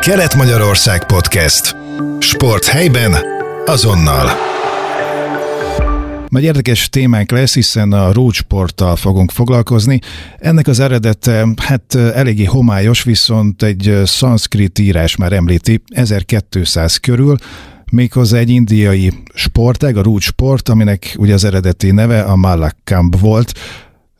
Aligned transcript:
Kelet-Magyarország 0.00 1.06
Podcast. 1.06 1.76
Sport 2.18 2.64
helyben, 2.64 3.14
azonnal. 3.66 4.28
Majd 6.28 6.44
érdekes 6.44 6.88
témánk 6.88 7.30
lesz, 7.30 7.54
hiszen 7.54 7.92
a 7.92 8.12
rúcsporttal 8.12 8.96
fogunk 8.96 9.30
foglalkozni. 9.30 9.98
Ennek 10.38 10.66
az 10.66 10.80
eredete, 10.80 11.46
hát 11.56 11.94
eléggé 11.94 12.44
homályos, 12.44 13.02
viszont 13.02 13.62
egy 13.62 14.00
szanszkrit 14.04 14.78
írás 14.78 15.16
már 15.16 15.32
említi, 15.32 15.82
1200 15.86 16.96
körül, 16.96 17.36
méghozzá 17.92 18.38
egy 18.38 18.50
indiai 18.50 19.12
sportág, 19.34 19.96
a 19.96 20.02
rúcsport, 20.02 20.68
aminek 20.68 21.14
ugye 21.18 21.34
az 21.34 21.44
eredeti 21.44 21.90
neve 21.90 22.22
a 22.22 22.36
Malakkamb 22.36 23.20
volt, 23.20 23.52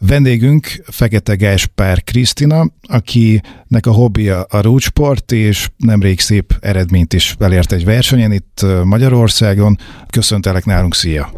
Vendégünk 0.06 0.66
Fekete 0.84 1.34
Gáspár 1.34 2.02
Krisztina, 2.02 2.66
akinek 2.82 3.86
a 3.86 3.90
hobbija 3.90 4.42
a 4.42 4.60
rúcsport, 4.60 5.32
és 5.32 5.68
nemrég 5.76 6.20
szép 6.20 6.56
eredményt 6.60 7.12
is 7.12 7.34
elért 7.38 7.72
egy 7.72 7.84
versenyen 7.84 8.32
itt 8.32 8.66
Magyarországon. 8.84 9.78
Köszöntelek 10.10 10.64
nálunk, 10.64 10.94
szia! 10.94 11.32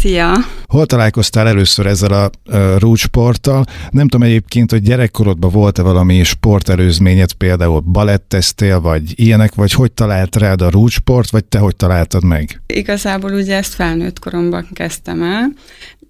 Szia! 0.00 0.32
Hol 0.66 0.86
találkoztál 0.86 1.48
először 1.48 1.86
ezzel 1.86 2.12
a 2.12 2.30
rúcsporttal? 2.78 3.64
Nem 3.90 4.08
tudom 4.08 4.26
egyébként, 4.26 4.70
hogy 4.70 4.82
gyerekkorodban 4.82 5.50
volt-e 5.50 5.82
valami 5.82 6.22
sportelőzményed, 6.22 7.32
például 7.32 7.80
baletteztél, 7.80 8.80
vagy 8.80 9.20
ilyenek, 9.20 9.54
vagy 9.54 9.72
hogy 9.72 9.92
talált 9.92 10.36
rád 10.36 10.62
a 10.62 10.70
rúcsport, 10.70 11.30
vagy 11.30 11.44
te 11.44 11.58
hogy 11.58 11.76
találtad 11.76 12.24
meg? 12.24 12.62
Igazából 12.66 13.32
ugye 13.32 13.56
ezt 13.56 13.74
felnőtt 13.74 14.18
koromban 14.18 14.68
kezdtem 14.72 15.22
el. 15.22 15.52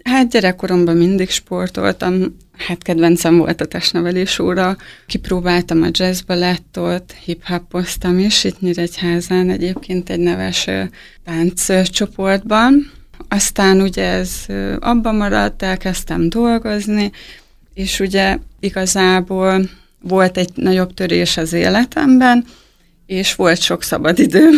Hát 0.08 0.28
gyerekkoromban 0.28 0.96
mindig 0.96 1.30
sportoltam, 1.30 2.36
hát 2.56 2.82
kedvencem 2.82 3.38
volt 3.38 3.60
a 3.60 3.64
testnevelés 3.64 4.38
óra. 4.38 4.76
Kipróbáltam 5.06 5.82
a 5.82 5.88
jazz 5.90 6.20
balettot, 6.20 7.14
hip-hopoztam 7.24 8.18
is 8.18 8.44
itt 8.44 8.60
Nyíregyházán 8.60 9.50
egyébként 9.50 10.10
egy 10.10 10.18
neves 10.18 10.68
csoportban. 11.90 12.90
Aztán 13.28 13.80
ugye 13.80 14.04
ez 14.04 14.30
abban 14.78 15.14
maradt, 15.14 15.62
elkezdtem 15.62 16.28
dolgozni, 16.28 17.10
és 17.74 18.00
ugye 18.00 18.38
igazából 18.60 19.70
volt 20.00 20.36
egy 20.36 20.50
nagyobb 20.54 20.94
törés 20.94 21.36
az 21.36 21.52
életemben, 21.52 22.44
és 23.06 23.34
volt 23.34 23.60
sok 23.60 23.82
szabadidőm, 23.82 24.54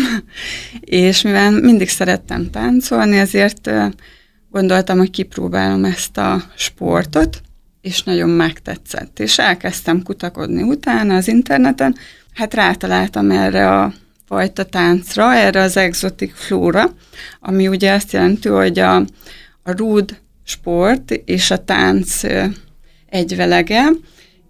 és 0.81 1.23
mivel 1.23 1.51
mindig 1.51 1.89
szerettem 1.89 2.51
táncolni, 2.51 3.19
ezért 3.19 3.71
gondoltam, 4.51 4.99
hogy 4.99 5.11
kipróbálom 5.11 5.85
ezt 5.85 6.17
a 6.17 6.43
sportot, 6.57 7.41
és 7.81 8.03
nagyon 8.03 8.29
megtetszett. 8.29 9.19
És 9.19 9.39
elkezdtem 9.39 10.03
kutakodni 10.03 10.63
utána 10.63 11.15
az 11.15 11.29
interneten, 11.29 11.97
hát 12.35 12.55
rátaláltam 12.55 13.31
erre 13.31 13.79
a 13.79 13.93
fajta 14.27 14.65
táncra, 14.65 15.35
erre 15.35 15.61
az 15.61 15.77
exotic 15.77 16.33
flóra, 16.35 16.95
ami 17.41 17.69
ugye 17.69 17.93
azt 17.93 18.13
jelenti, 18.13 18.49
hogy 18.49 18.79
a, 18.79 18.97
a 19.63 19.77
rúd 19.77 20.19
sport 20.45 21.11
és 21.11 21.51
a 21.51 21.65
tánc 21.65 22.21
egyvelege, 23.09 23.89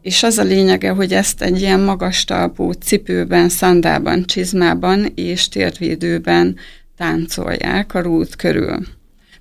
és 0.02 0.22
az 0.22 0.38
a 0.38 0.42
lényege, 0.42 0.90
hogy 0.90 1.12
ezt 1.12 1.42
egy 1.42 1.60
ilyen 1.60 1.80
magas 1.80 2.24
talpú 2.24 2.72
cipőben, 2.72 3.48
szandában, 3.48 4.24
csizmában 4.24 5.12
és 5.14 5.48
térvédőben 5.48 6.56
táncolják 6.96 7.94
a 7.94 8.00
rúd 8.00 8.36
körül. 8.36 8.78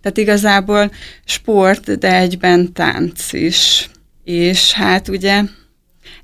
Tehát 0.02 0.18
igazából 0.18 0.92
sport, 1.26 1.98
de 1.98 2.16
egyben 2.16 2.74
tánc 2.74 3.34
is. 3.34 3.90
És 4.24 4.72
hát 4.72 5.08
ugye 5.08 5.42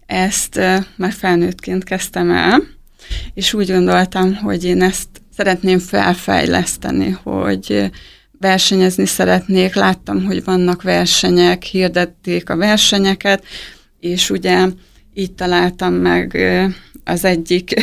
ezt 0.06 0.56
már 0.96 1.12
felnőttként 1.12 1.84
kezdtem 1.84 2.32
el, 2.32 2.64
és 3.34 3.54
úgy 3.54 3.72
gondoltam, 3.72 4.36
hogy 4.36 4.64
én 4.64 4.82
ezt 4.82 5.08
szeretném 5.38 5.80
felfejleszteni, 5.80 7.10
hogy 7.24 7.92
versenyezni 8.40 9.06
szeretnék, 9.06 9.74
láttam, 9.74 10.24
hogy 10.24 10.44
vannak 10.44 10.82
versenyek, 10.82 11.64
hirdették 11.64 12.50
a 12.50 12.56
versenyeket, 12.56 13.46
és 14.00 14.30
ugye 14.30 14.68
így 15.14 15.32
találtam 15.32 15.94
meg 15.94 16.38
az 17.04 17.26
egyik 17.26 17.74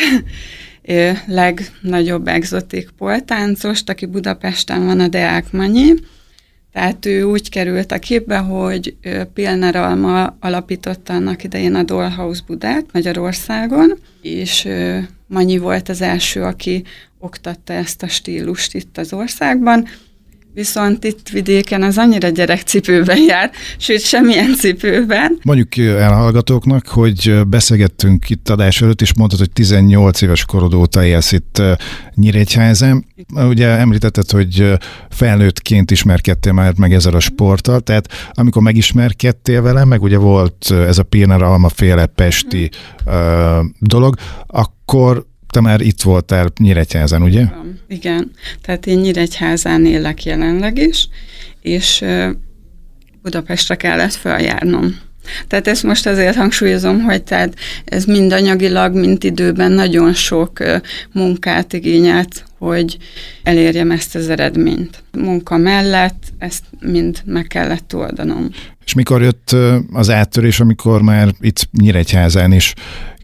legnagyobb 1.27 2.29
exotik 2.29 2.91
poltáncost, 2.91 3.89
aki 3.89 4.07
Budapesten 4.07 4.85
van, 4.85 5.01
a 5.01 5.09
Deák 5.09 5.53
Manyi. 5.53 5.95
Tehát 6.73 7.07
ő 7.07 7.23
úgy 7.23 7.49
került 7.49 7.93
a 7.93 7.99
képbe, 7.99 8.37
hogy 8.37 8.97
Pilner 9.35 9.77
Alma 9.77 10.37
alapította 10.41 11.13
annak 11.13 11.45
idején 11.45 11.75
a 11.75 11.83
Dollhouse 11.83 12.43
Budát 12.47 12.87
Magyarországon, 12.93 13.99
és 14.23 14.69
Manyi 15.27 15.59
volt 15.59 15.89
az 15.89 16.01
első, 16.01 16.43
aki 16.43 16.85
oktatta 17.19 17.73
ezt 17.73 18.03
a 18.03 18.09
stílust 18.09 18.75
itt 18.75 18.99
az 18.99 19.13
országban, 19.13 19.87
Viszont 20.55 21.05
itt 21.05 21.29
vidéken 21.29 21.83
az 21.83 21.99
annyira 21.99 22.29
gyerekcipőben 22.29 23.19
jár, 23.29 23.51
sőt 23.79 24.01
semmilyen 24.01 24.55
cipőben. 24.55 25.39
Mondjuk 25.43 25.77
elhallgatóknak, 25.77 26.89
hogy 26.89 27.41
beszélgettünk 27.49 28.31
itt 28.31 28.49
adás 28.49 28.83
előtt, 28.83 29.01
és 29.01 29.15
mondtad, 29.15 29.39
hogy 29.39 29.51
18 29.51 30.21
éves 30.21 30.45
korod 30.45 30.75
óta 30.75 31.05
élsz 31.05 31.33
itt 31.33 31.63
Nyíregyházán. 32.15 33.07
Ugye 33.35 33.67
említetted, 33.67 34.31
hogy 34.31 34.73
felnőttként 35.11 35.91
ismerkedtél 35.91 36.53
már 36.53 36.73
meg 36.77 36.93
ezzel 36.93 37.15
a 37.15 37.21
sporttal, 37.21 37.81
tehát 37.81 38.09
amikor 38.33 38.63
megismerkedtél 38.63 39.63
vele, 39.63 39.85
meg 39.85 40.03
ugye 40.03 40.19
volt 40.19 40.71
ez 40.71 40.99
a 40.99 41.03
Pirner 41.03 41.43
Alma 41.43 41.69
féle 41.69 42.07
pesti 42.07 42.71
uh, 43.07 43.13
dolog, 43.79 44.15
akkor 44.47 45.31
te 45.53 45.61
már 45.61 45.81
itt 45.81 46.03
voltál 46.03 46.53
Nyíregyházán, 46.59 47.23
ugye? 47.23 47.45
Igen, 47.89 48.31
tehát 48.63 48.87
én 48.87 48.99
Nyíregyházán 48.99 49.87
élek 49.87 50.25
jelenleg 50.25 50.79
is, 50.79 51.09
és 51.61 52.05
Budapestre 53.23 53.75
kellett 53.75 54.15
feljárnom. 54.15 54.97
Tehát 55.47 55.67
ezt 55.67 55.83
most 55.83 56.07
azért 56.07 56.37
hangsúlyozom, 56.37 57.01
hogy 57.01 57.23
tehát 57.23 57.55
ez 57.85 58.05
mind 58.05 58.33
anyagilag, 58.33 58.95
mind 58.95 59.25
időben 59.25 59.73
nagyon 59.73 60.13
sok 60.13 60.63
munkát 61.13 61.73
igényelt, 61.73 62.45
hogy 62.59 62.97
elérjem 63.43 63.91
ezt 63.91 64.15
az 64.15 64.29
eredményt. 64.29 65.03
Munka 65.13 65.57
mellett 65.57 66.23
ezt 66.39 66.65
mind 66.81 67.23
meg 67.25 67.47
kellett 67.47 67.95
oldanom. 67.95 68.49
És 68.85 68.95
mikor 68.95 69.23
jött 69.23 69.57
az 69.93 70.11
áttörés, 70.11 70.61
amikor 70.61 71.03
már 71.03 71.29
itt 71.41 71.69
Nyíregyházán 71.73 72.53
is 72.53 72.75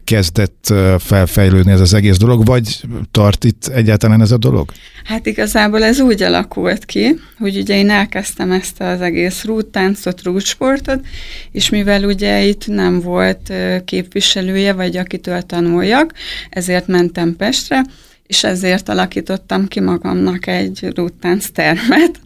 kezdett 0.09 0.73
felfejlődni 0.99 1.71
ez 1.71 1.79
az 1.79 1.93
egész 1.93 2.17
dolog, 2.17 2.45
vagy 2.45 2.81
tart 3.11 3.43
itt 3.43 3.67
egyáltalán 3.67 4.21
ez 4.21 4.31
a 4.31 4.37
dolog? 4.37 4.71
Hát 5.03 5.25
igazából 5.25 5.83
ez 5.83 5.99
úgy 5.99 6.23
alakult 6.23 6.85
ki, 6.85 7.19
hogy 7.37 7.57
ugye 7.57 7.77
én 7.77 7.89
elkezdtem 7.89 8.51
ezt 8.51 8.81
az 8.81 9.01
egész 9.01 9.43
rúttáncot, 9.43 10.23
rútsportot, 10.23 11.05
és 11.51 11.69
mivel 11.69 12.03
ugye 12.03 12.43
itt 12.43 12.67
nem 12.67 13.01
volt 13.01 13.53
képviselője, 13.85 14.73
vagy 14.73 14.97
akitől 14.97 15.41
tanuljak, 15.41 16.13
ezért 16.49 16.87
mentem 16.87 17.35
Pestre, 17.35 17.81
és 18.29 18.43
ezért 18.43 18.89
alakítottam 18.89 19.67
ki 19.67 19.79
magamnak 19.79 20.47
egy 20.47 20.87
rúttánc 20.95 21.49
termet, 21.49 22.19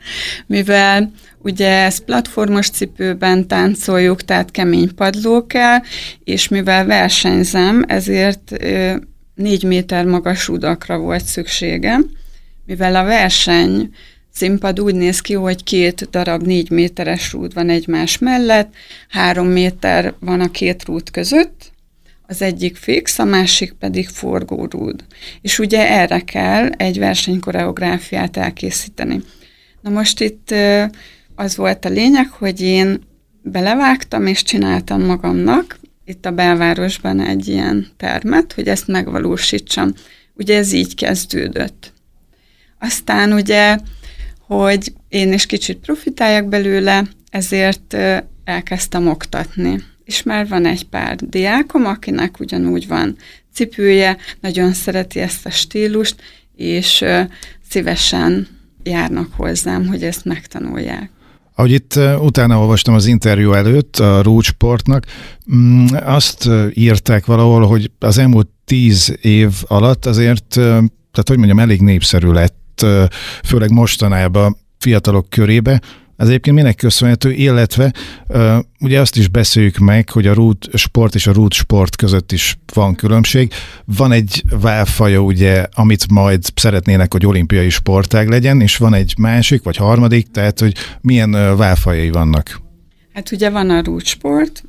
mivel 0.45 1.11
ugye 1.37 1.69
ezt 1.69 2.03
platformos 2.03 2.69
cipőben 2.69 3.47
táncoljuk, 3.47 4.21
tehát 4.21 4.51
kemény 4.51 4.95
padló 4.95 5.45
kell, 5.45 5.79
és 6.23 6.47
mivel 6.47 6.85
versenyzem, 6.85 7.83
ezért 7.87 8.51
négy 9.35 9.63
méter 9.63 10.05
magas 10.05 10.47
rudakra 10.47 10.97
volt 10.97 11.25
szükségem, 11.25 12.09
mivel 12.65 12.95
a 12.95 13.03
verseny 13.03 13.89
színpad 14.33 14.79
úgy 14.79 14.95
néz 14.95 15.19
ki, 15.19 15.33
hogy 15.33 15.63
két 15.63 16.09
darab 16.09 16.41
négy 16.41 16.69
méteres 16.69 17.33
rúd 17.33 17.53
van 17.53 17.69
egymás 17.69 18.17
mellett, 18.17 18.73
három 19.09 19.47
méter 19.47 20.13
van 20.19 20.39
a 20.39 20.51
két 20.51 20.85
rúd 20.85 21.11
között, 21.11 21.72
az 22.27 22.41
egyik 22.41 22.75
fix, 22.75 23.19
a 23.19 23.23
másik 23.23 23.73
pedig 23.73 24.07
forgórúd. 24.07 25.03
És 25.41 25.59
ugye 25.59 25.89
erre 25.89 26.19
kell 26.19 26.67
egy 26.69 26.99
versenykoreográfiát 26.99 28.37
elkészíteni. 28.37 29.21
Na 29.81 29.89
most 29.89 30.19
itt 30.19 30.53
az 31.35 31.55
volt 31.55 31.85
a 31.85 31.89
lényeg, 31.89 32.29
hogy 32.29 32.61
én 32.61 33.01
belevágtam 33.41 34.27
és 34.27 34.43
csináltam 34.43 35.01
magamnak 35.01 35.79
itt 36.05 36.25
a 36.25 36.31
belvárosban 36.31 37.19
egy 37.19 37.47
ilyen 37.47 37.87
termet, 37.97 38.53
hogy 38.53 38.67
ezt 38.67 38.87
megvalósítsam. 38.87 39.93
Ugye 40.33 40.57
ez 40.57 40.71
így 40.71 40.95
kezdődött. 40.95 41.93
Aztán 42.79 43.33
ugye, 43.33 43.77
hogy 44.47 44.93
én 45.09 45.33
is 45.33 45.45
kicsit 45.45 45.77
profitáljak 45.77 46.47
belőle, 46.47 47.03
ezért 47.29 47.97
elkezdtem 48.43 49.07
oktatni 49.07 49.83
és 50.05 50.23
már 50.23 50.47
van 50.47 50.65
egy 50.65 50.85
pár 50.85 51.15
diákom, 51.15 51.85
akinek 51.85 52.39
ugyanúgy 52.39 52.87
van 52.87 53.17
cipője, 53.53 54.17
nagyon 54.39 54.73
szereti 54.73 55.19
ezt 55.19 55.45
a 55.45 55.49
stílust, 55.49 56.15
és 56.55 57.05
szívesen 57.69 58.47
járnak 58.83 59.27
hozzám, 59.35 59.87
hogy 59.87 60.03
ezt 60.03 60.25
megtanulják. 60.25 61.09
Ahogy 61.55 61.71
itt 61.71 61.99
utána 62.19 62.59
olvastam 62.59 62.93
az 62.93 63.05
interjú 63.05 63.51
előtt 63.51 63.95
a 63.95 64.21
Rúcsportnak, 64.21 65.05
mm, 65.55 65.85
azt 66.03 66.49
írták 66.73 67.25
valahol, 67.25 67.65
hogy 67.67 67.91
az 67.99 68.17
elmúlt 68.17 68.47
tíz 68.65 69.17
év 69.21 69.51
alatt 69.67 70.05
azért, 70.05 70.45
tehát 70.49 71.27
hogy 71.27 71.37
mondjam, 71.37 71.59
elég 71.59 71.81
népszerű 71.81 72.31
lett, 72.31 72.85
főleg 73.43 73.71
mostanában 73.71 74.57
fiatalok 74.79 75.29
körébe. 75.29 75.81
Ez 76.17 76.27
egyébként 76.27 76.55
minek 76.55 76.75
köszönhető, 76.75 77.31
illetve 77.31 77.93
ugye 78.79 78.99
azt 78.99 79.17
is 79.17 79.27
beszéljük 79.27 79.77
meg, 79.77 80.09
hogy 80.09 80.27
a 80.27 80.33
rút 80.33 80.69
sport 80.73 81.15
és 81.15 81.27
a 81.27 81.31
rút 81.31 81.53
sport 81.53 81.95
között 81.95 82.31
is 82.31 82.57
van 82.73 82.95
különbség. 82.95 83.51
Van 83.85 84.11
egy 84.11 84.43
válfaja, 84.61 85.19
ugye, 85.19 85.65
amit 85.73 86.11
majd 86.11 86.41
szeretnének, 86.55 87.11
hogy 87.11 87.25
olimpiai 87.25 87.69
sportág 87.69 88.29
legyen, 88.29 88.61
és 88.61 88.77
van 88.77 88.93
egy 88.93 89.13
másik, 89.17 89.63
vagy 89.63 89.75
harmadik, 89.75 90.31
tehát, 90.31 90.59
hogy 90.59 90.75
milyen 91.01 91.31
válfajai 91.57 92.09
vannak. 92.09 92.61
Hát 93.13 93.31
ugye 93.31 93.49
van 93.49 93.69
a 93.69 93.81
rút 93.81 94.05
sport, 94.05 94.63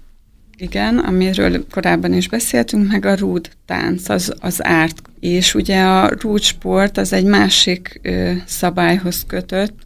igen, 0.57 0.99
amiről 0.99 1.67
korábban 1.71 2.13
is 2.13 2.29
beszéltünk, 2.29 2.91
meg 2.91 3.05
a 3.05 3.15
rúd 3.15 3.51
tánc, 3.67 4.09
az, 4.09 4.35
az 4.41 4.65
árt. 4.65 5.03
És 5.21 5.55
ugye 5.55 5.83
a 5.83 6.11
rúd 6.21 6.43
sport 6.43 6.99
az 6.99 7.13
egy 7.13 7.25
másik 7.25 8.01
ö, 8.03 8.33
szabályhoz 8.47 9.25
kötött, 9.27 9.84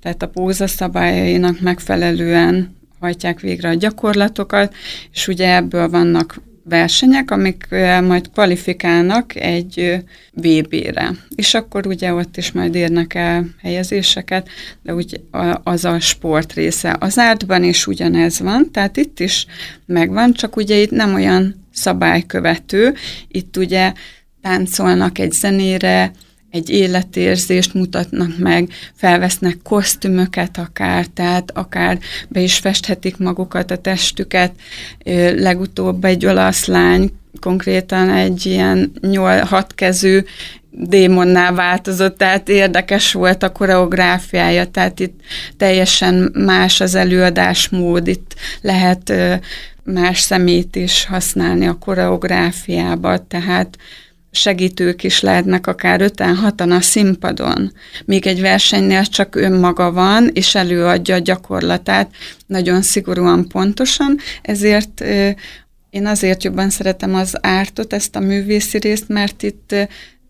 tehát 0.00 0.22
a 0.22 0.28
póza 0.28 0.66
szabályainak 0.66 1.60
megfelelően 1.60 2.76
hajtják 3.00 3.40
végre 3.40 3.68
a 3.68 3.74
gyakorlatokat, 3.74 4.74
és 5.12 5.28
ugye 5.28 5.54
ebből 5.54 5.88
vannak 5.88 6.40
versenyek, 6.64 7.30
amik 7.30 7.66
majd 8.02 8.30
kvalifikálnak 8.30 9.36
egy 9.36 10.04
VB-re. 10.32 11.10
És 11.34 11.54
akkor 11.54 11.86
ugye 11.86 12.12
ott 12.12 12.36
is 12.36 12.52
majd 12.52 12.74
érnek 12.74 13.14
el 13.14 13.46
helyezéseket, 13.62 14.48
de 14.82 14.94
úgy 14.94 15.20
az 15.62 15.84
a 15.84 16.00
sport 16.00 16.52
része. 16.52 16.96
Az 17.00 17.18
ártban 17.18 17.64
is 17.64 17.86
ugyanez 17.86 18.40
van, 18.40 18.70
tehát 18.70 18.96
itt 18.96 19.20
is 19.20 19.46
megvan, 19.86 20.32
csak 20.32 20.56
ugye 20.56 20.76
itt 20.76 20.90
nem 20.90 21.14
olyan 21.14 21.66
szabálykövető, 21.72 22.94
itt 23.28 23.56
ugye 23.56 23.92
táncolnak 24.42 25.18
egy 25.18 25.32
zenére, 25.32 26.12
egy 26.50 26.70
életérzést 26.70 27.74
mutatnak 27.74 28.38
meg, 28.38 28.68
felvesznek 28.94 29.56
kosztümöket 29.62 30.58
akár, 30.58 31.06
tehát 31.06 31.50
akár 31.54 31.98
be 32.28 32.40
is 32.40 32.58
festhetik 32.58 33.16
magukat, 33.16 33.70
a 33.70 33.76
testüket. 33.76 34.52
Legutóbb 35.36 36.04
egy 36.04 36.26
olasz 36.26 36.66
lány 36.66 37.10
konkrétan 37.40 38.10
egy 38.10 38.46
ilyen 38.46 38.92
nyol, 39.00 39.38
hatkezű 39.38 40.20
démonná 40.70 41.52
változott, 41.52 42.18
tehát 42.18 42.48
érdekes 42.48 43.12
volt 43.12 43.42
a 43.42 43.52
koreográfiája, 43.52 44.66
tehát 44.66 45.00
itt 45.00 45.20
teljesen 45.56 46.30
más 46.34 46.80
az 46.80 46.94
előadásmód, 46.94 48.06
itt 48.06 48.34
lehet 48.60 49.12
más 49.84 50.20
szemét 50.20 50.76
is 50.76 51.04
használni 51.04 51.66
a 51.66 51.78
koreográfiába, 51.78 53.26
tehát 53.26 53.78
segítők 54.30 55.02
is 55.04 55.20
lehetnek 55.20 55.66
akár 55.66 56.00
öten, 56.00 56.36
hatan 56.36 56.70
a 56.70 56.80
színpadon, 56.80 57.72
míg 58.04 58.26
egy 58.26 58.40
versenynél 58.40 59.04
csak 59.04 59.34
önmaga 59.34 59.92
van, 59.92 60.30
és 60.32 60.54
előadja 60.54 61.14
a 61.14 61.18
gyakorlatát 61.18 62.10
nagyon 62.46 62.82
szigorúan 62.82 63.48
pontosan, 63.48 64.18
ezért 64.42 65.00
én 65.90 66.06
azért 66.06 66.44
jobban 66.44 66.70
szeretem 66.70 67.14
az 67.14 67.36
ártot, 67.40 67.92
ezt 67.92 68.16
a 68.16 68.20
művészi 68.20 68.78
részt, 68.78 69.08
mert 69.08 69.42
itt 69.42 69.74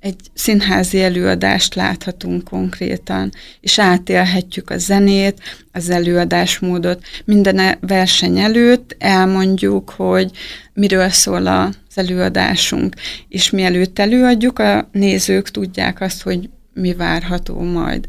egy 0.00 0.16
színházi 0.34 1.02
előadást 1.02 1.74
láthatunk 1.74 2.44
konkrétan, 2.44 3.32
és 3.60 3.78
átélhetjük 3.78 4.70
a 4.70 4.78
zenét, 4.78 5.40
az 5.72 5.90
előadásmódot. 5.90 7.04
Minden 7.24 7.78
verseny 7.80 8.38
előtt 8.38 8.96
elmondjuk, 8.98 9.90
hogy 9.90 10.30
miről 10.74 11.08
szól 11.08 11.46
az 11.46 11.74
előadásunk, 11.94 12.94
és 13.28 13.50
mielőtt 13.50 13.98
előadjuk, 13.98 14.58
a 14.58 14.88
nézők 14.92 15.50
tudják 15.50 16.00
azt, 16.00 16.22
hogy 16.22 16.50
mi 16.74 16.94
várható 16.94 17.60
majd. 17.60 18.06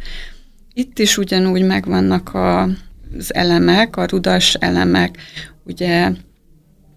Itt 0.73 0.99
is 0.99 1.17
ugyanúgy 1.17 1.63
megvannak 1.63 2.33
a, 2.33 2.61
az 3.17 3.33
elemek, 3.33 3.95
a 3.95 4.05
rudas 4.05 4.53
elemek, 4.53 5.17
ugye 5.63 6.11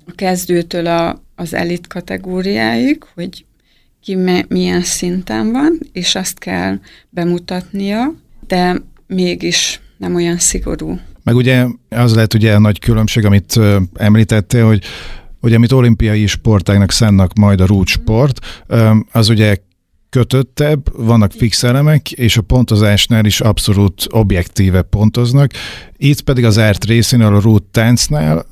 a 0.07 0.13
kezdőtől 0.15 0.87
a, 0.87 1.23
az 1.35 1.55
elit 1.55 1.87
kategóriáig, 1.87 3.03
hogy 3.15 3.45
ki 4.03 4.19
milyen 4.49 4.83
szinten 4.83 5.53
van, 5.53 5.79
és 5.93 6.15
azt 6.15 6.39
kell 6.39 6.79
bemutatnia, 7.11 8.15
de 8.47 8.83
mégis 9.07 9.81
nem 9.97 10.15
olyan 10.15 10.39
szigorú. 10.39 10.99
Meg 11.25 11.35
ugye 11.35 11.67
az 11.89 12.15
lehet 12.15 12.35
ugye 12.35 12.55
a 12.55 12.59
nagy 12.59 12.79
különbség, 12.79 13.25
amit 13.25 13.61
említettél, 13.95 14.67
hogy 14.67 14.85
hogy 15.41 15.55
amit 15.55 15.73
olimpiai 15.73 16.27
sportágnak 16.27 16.91
szánnak 16.91 17.35
majd 17.35 17.61
a 17.61 17.67
rútsport, 17.67 18.65
az 19.13 19.29
ugye 19.29 19.57
kötöttebb, 20.11 21.05
vannak 21.07 21.33
fix 21.33 21.63
elemek, 21.63 22.13
és 22.13 22.37
a 22.37 22.43
pontozásnál 22.43 23.25
is 23.25 23.41
abszolút 23.41 24.07
objektíve 24.11 24.83
pontoznak. 24.83 25.51
Itt 25.97 26.21
pedig 26.21 26.45
az 26.45 26.59
árt 26.59 26.85
részénél, 26.85 27.27
a 27.27 27.41
rút 27.41 27.63
táncnál 27.63 28.47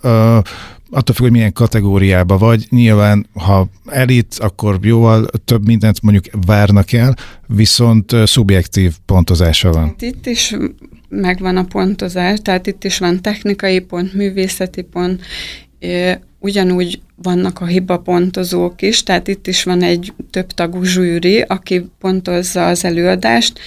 attól 0.90 1.14
függ, 1.14 1.24
hogy 1.24 1.32
milyen 1.32 1.52
kategóriába 1.52 2.38
vagy, 2.38 2.66
nyilván 2.70 3.26
ha 3.34 3.68
elit, 3.86 4.34
akkor 4.38 4.78
jóval 4.82 5.26
több 5.44 5.66
mindent 5.66 6.02
mondjuk 6.02 6.24
várnak 6.46 6.92
el, 6.92 7.16
viszont 7.46 8.12
szubjektív 8.24 8.94
pontozása 9.06 9.72
van. 9.72 9.86
Hát 9.86 10.02
itt 10.02 10.26
is 10.26 10.56
megvan 11.08 11.56
a 11.56 11.64
pontozás, 11.64 12.38
tehát 12.42 12.66
itt 12.66 12.84
is 12.84 12.98
van 12.98 13.22
technikai 13.22 13.80
pont, 13.80 14.14
művészeti 14.14 14.82
pont, 14.82 15.22
ugyanúgy 16.40 17.00
vannak 17.22 17.60
a 17.60 17.66
hibapontozók 17.66 18.82
is, 18.82 19.02
tehát 19.02 19.28
itt 19.28 19.46
is 19.46 19.62
van 19.62 19.82
egy 19.82 20.12
több 20.30 20.46
tagú 20.46 20.82
zsűri, 20.82 21.40
aki 21.40 21.84
pontozza 21.98 22.66
az 22.66 22.84
előadást, 22.84 23.58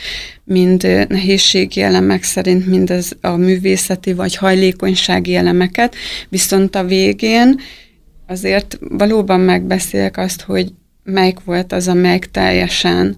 mind 0.44 1.06
nehézségi 1.10 1.82
elemek 1.82 2.24
szerint, 2.24 2.66
mind 2.66 2.90
az 2.90 3.16
a 3.22 3.30
művészeti 3.36 4.14
vagy 4.14 4.36
hajlékonysági 4.36 5.36
elemeket, 5.36 5.96
viszont 6.30 6.76
a 6.76 6.84
végén 6.84 7.60
azért 8.28 8.78
valóban 8.80 9.40
megbeszéljek 9.40 10.18
azt, 10.18 10.42
hogy 10.42 10.74
melyik 11.04 11.40
volt 11.44 11.72
az, 11.72 11.88
amelyik 11.88 12.26
teljesen 12.26 13.18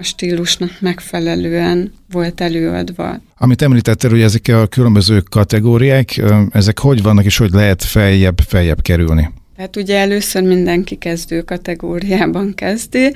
a 0.00 0.02
stílusnak 0.02 0.70
megfelelően 0.80 1.92
volt 2.10 2.40
előadva. 2.40 3.20
Amit 3.38 3.62
említettél, 3.62 4.10
hogy 4.10 4.20
ezek 4.20 4.48
a 4.48 4.66
különböző 4.66 5.20
kategóriák, 5.30 6.22
ezek 6.50 6.78
hogy 6.78 7.02
vannak 7.02 7.24
és 7.24 7.36
hogy 7.36 7.50
lehet 7.50 7.84
feljebb, 7.84 8.40
feljebb 8.46 8.82
kerülni? 8.82 9.30
Tehát 9.56 9.76
ugye 9.76 9.98
először 9.98 10.42
mindenki 10.42 10.96
kezdő 10.96 11.42
kategóriában 11.42 12.54
kezdi, 12.54 13.14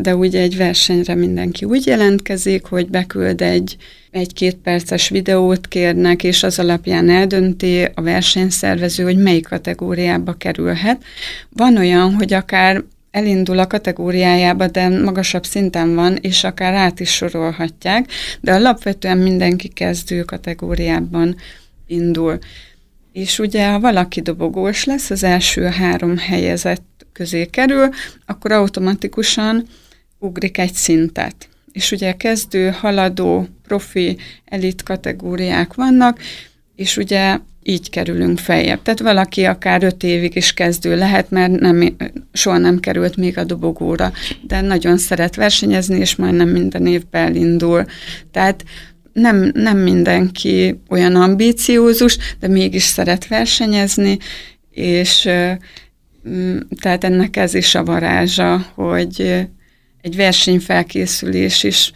de 0.00 0.16
ugye 0.16 0.40
egy 0.40 0.56
versenyre 0.56 1.14
mindenki 1.14 1.64
úgy 1.64 1.86
jelentkezik, 1.86 2.64
hogy 2.64 2.88
beküld 2.88 3.40
egy 3.40 3.76
egy-két 4.10 4.54
perces 4.54 5.08
videót 5.08 5.68
kérnek, 5.68 6.24
és 6.24 6.42
az 6.42 6.58
alapján 6.58 7.10
eldönti 7.10 7.82
a 7.94 8.02
versenyszervező, 8.02 9.04
hogy 9.04 9.16
melyik 9.16 9.48
kategóriába 9.48 10.32
kerülhet. 10.32 11.02
Van 11.48 11.76
olyan, 11.76 12.14
hogy 12.14 12.32
akár 12.32 12.84
elindul 13.14 13.58
a 13.58 13.66
kategóriájába, 13.66 14.66
de 14.66 14.88
magasabb 14.88 15.44
szinten 15.44 15.94
van, 15.94 16.16
és 16.16 16.44
akár 16.44 16.74
át 16.74 17.00
is 17.00 17.10
sorolhatják, 17.10 18.10
de 18.40 18.52
alapvetően 18.52 19.18
mindenki 19.18 19.68
kezdő 19.68 20.22
kategóriában 20.22 21.36
indul. 21.86 22.38
És 23.12 23.38
ugye, 23.38 23.70
ha 23.70 23.80
valaki 23.80 24.20
dobogós 24.20 24.84
lesz, 24.84 25.10
az 25.10 25.22
első 25.22 25.62
három 25.62 26.16
helyezett 26.16 27.06
közé 27.12 27.46
kerül, 27.46 27.88
akkor 28.26 28.52
automatikusan 28.52 29.66
ugrik 30.18 30.58
egy 30.58 30.74
szintet. 30.74 31.48
És 31.72 31.90
ugye 31.90 32.12
kezdő, 32.12 32.70
haladó, 32.70 33.46
profi, 33.62 34.16
elit 34.44 34.82
kategóriák 34.82 35.74
vannak, 35.74 36.18
és 36.76 36.96
ugye 36.96 37.38
így 37.66 37.90
kerülünk 37.90 38.38
feljebb. 38.38 38.82
Tehát 38.82 39.00
valaki 39.00 39.44
akár 39.44 39.82
öt 39.82 40.02
évig 40.02 40.36
is 40.36 40.52
kezdő 40.52 40.96
lehet, 40.96 41.30
mert 41.30 41.60
nem, 41.60 41.96
soha 42.32 42.58
nem 42.58 42.80
került 42.80 43.16
még 43.16 43.38
a 43.38 43.44
dobogóra, 43.44 44.12
de 44.42 44.60
nagyon 44.60 44.98
szeret 44.98 45.34
versenyezni, 45.34 45.98
és 45.98 46.16
majdnem 46.16 46.48
minden 46.48 46.86
évben 46.86 47.26
elindul. 47.26 47.84
Tehát 48.30 48.64
nem, 49.12 49.50
nem 49.54 49.78
mindenki 49.78 50.80
olyan 50.88 51.14
ambíciózus, 51.16 52.18
de 52.40 52.48
mégis 52.48 52.82
szeret 52.82 53.26
versenyezni, 53.26 54.18
és 54.70 55.28
tehát 56.80 57.04
ennek 57.04 57.36
ez 57.36 57.54
is 57.54 57.74
a 57.74 57.84
varázsa, 57.84 58.66
hogy 58.74 59.46
egy 60.00 60.16
versenyfelkészülés 60.16 61.62
is 61.62 61.92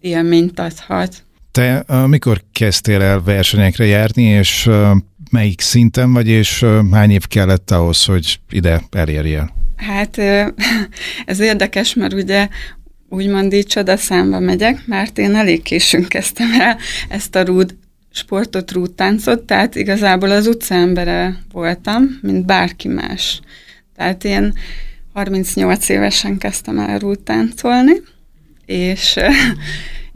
élményt 0.00 0.60
adhat. 0.60 1.25
Te 1.56 1.84
mikor 2.06 2.42
kezdtél 2.52 3.02
el 3.02 3.22
versenyekre 3.22 3.84
járni, 3.84 4.22
és 4.22 4.70
melyik 5.30 5.60
szinten 5.60 6.12
vagy, 6.12 6.28
és 6.28 6.64
hány 6.90 7.10
év 7.10 7.26
kellett 7.26 7.70
ahhoz, 7.70 8.04
hogy 8.04 8.40
ide 8.50 8.82
elérjél? 8.90 9.52
Hát 9.76 10.18
ez 11.24 11.40
érdekes, 11.40 11.94
mert 11.94 12.12
ugye 12.12 12.48
úgymond 13.08 13.52
így 13.52 13.66
csodaszámba 13.66 14.40
megyek, 14.40 14.86
mert 14.86 15.18
én 15.18 15.34
elég 15.34 15.62
későn 15.62 16.08
kezdtem 16.08 16.60
el 16.60 16.76
ezt 17.08 17.34
a 17.34 17.44
rúd 17.44 17.76
sportot, 18.12 18.72
rúdtáncot, 18.72 19.42
tehát 19.42 19.74
igazából 19.74 20.30
az 20.30 20.46
utcaembere 20.46 21.36
voltam, 21.52 22.18
mint 22.22 22.46
bárki 22.46 22.88
más. 22.88 23.40
Tehát 23.94 24.24
én 24.24 24.54
38 25.12 25.88
évesen 25.88 26.38
kezdtem 26.38 26.78
el 26.78 26.98
rútáncolni, 26.98 28.02
és, 28.66 29.18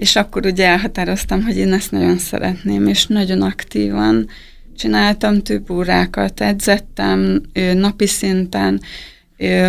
és 0.01 0.17
akkor 0.17 0.47
ugye 0.47 0.67
elhatároztam, 0.67 1.43
hogy 1.43 1.57
én 1.57 1.73
ezt 1.73 1.91
nagyon 1.91 2.19
szeretném, 2.19 2.87
és 2.87 3.07
nagyon 3.07 3.43
aktívan 3.43 4.29
csináltam 4.77 5.43
több 5.43 5.71
órákat, 5.71 6.41
edzettem 6.41 7.41
napi 7.75 8.07
szinten, 8.07 8.81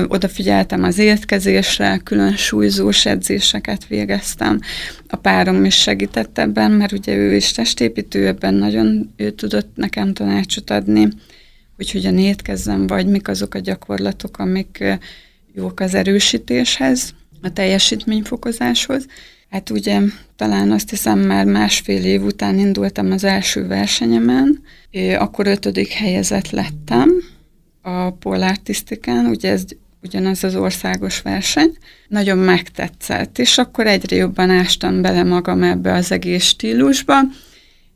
odafigyeltem 0.07 0.83
az 0.83 0.97
étkezésre, 0.97 1.97
külön 2.03 2.35
súlyzós 2.35 3.05
edzéseket 3.05 3.87
végeztem. 3.87 4.59
A 5.07 5.15
párom 5.15 5.65
is 5.65 5.75
segített 5.75 6.37
ebben, 6.37 6.71
mert 6.71 6.91
ugye 6.91 7.15
ő 7.15 7.35
is 7.35 7.51
testépítő, 7.51 8.27
ebben 8.27 8.53
nagyon 8.53 9.13
ő 9.15 9.29
tudott 9.29 9.75
nekem 9.75 10.13
tanácsot 10.13 10.69
adni, 10.69 11.07
hogy 11.75 11.91
hogyan 11.91 12.17
étkezzem, 12.17 12.87
vagy 12.87 13.07
mik 13.07 13.27
azok 13.27 13.53
a 13.53 13.59
gyakorlatok, 13.59 14.37
amik 14.37 14.83
jók 15.53 15.79
az 15.79 15.93
erősítéshez, 15.93 17.13
a 17.41 17.53
teljesítményfokozáshoz. 17.53 19.05
Hát 19.51 19.69
ugye 19.69 19.99
talán 20.35 20.71
azt 20.71 20.89
hiszem 20.89 21.19
már 21.19 21.45
másfél 21.45 22.03
év 22.03 22.23
után 22.23 22.59
indultam 22.59 23.11
az 23.11 23.23
első 23.23 23.67
versenyemen, 23.67 24.61
akkor 25.17 25.47
ötödik 25.47 25.91
helyezett 25.91 26.49
lettem, 26.49 27.11
a 27.81 28.11
polártisztikán, 28.11 29.25
ugye 29.25 29.51
ez 29.51 29.63
ugyanaz 30.03 30.43
az 30.43 30.55
országos 30.55 31.21
verseny, 31.21 31.77
nagyon 32.07 32.37
megtetszett, 32.37 33.39
és 33.39 33.57
akkor 33.57 33.87
egyre 33.87 34.15
jobban 34.15 34.49
ástam 34.49 35.01
bele 35.01 35.23
magam 35.23 35.63
ebbe 35.63 35.93
az 35.93 36.11
egész 36.11 36.43
stílusba, 36.43 37.19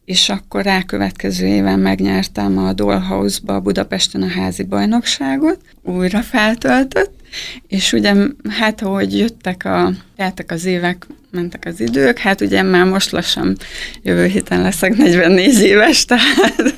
és 0.06 0.30
akkor 0.30 0.64
rákövetkező 0.64 1.46
éven 1.46 1.80
megnyertem 1.80 2.58
a 2.58 2.74
Dollhouse-ba 2.74 3.60
Budapesten 3.60 4.22
a 4.22 4.28
házi 4.28 4.64
bajnokságot, 4.64 5.60
újra 5.84 6.22
feltöltött, 6.22 7.14
és 7.68 7.94
ugye 7.94 8.14
hát 8.50 8.82
ahogy 8.82 9.18
jöttek 9.18 9.66
a, 9.66 9.92
teltek 10.16 10.52
az 10.52 10.66
évek, 10.66 11.08
mentek 11.32 11.66
az 11.66 11.80
idők, 11.80 12.18
hát 12.18 12.42
ugye 12.42 12.62
már 12.62 12.86
most 12.86 13.12
lassan 13.12 13.58
jövő 14.04 14.26
héten 14.26 14.62
leszek 14.62 14.98
44 14.98 15.62
éves, 15.62 16.06
tehát 16.06 16.78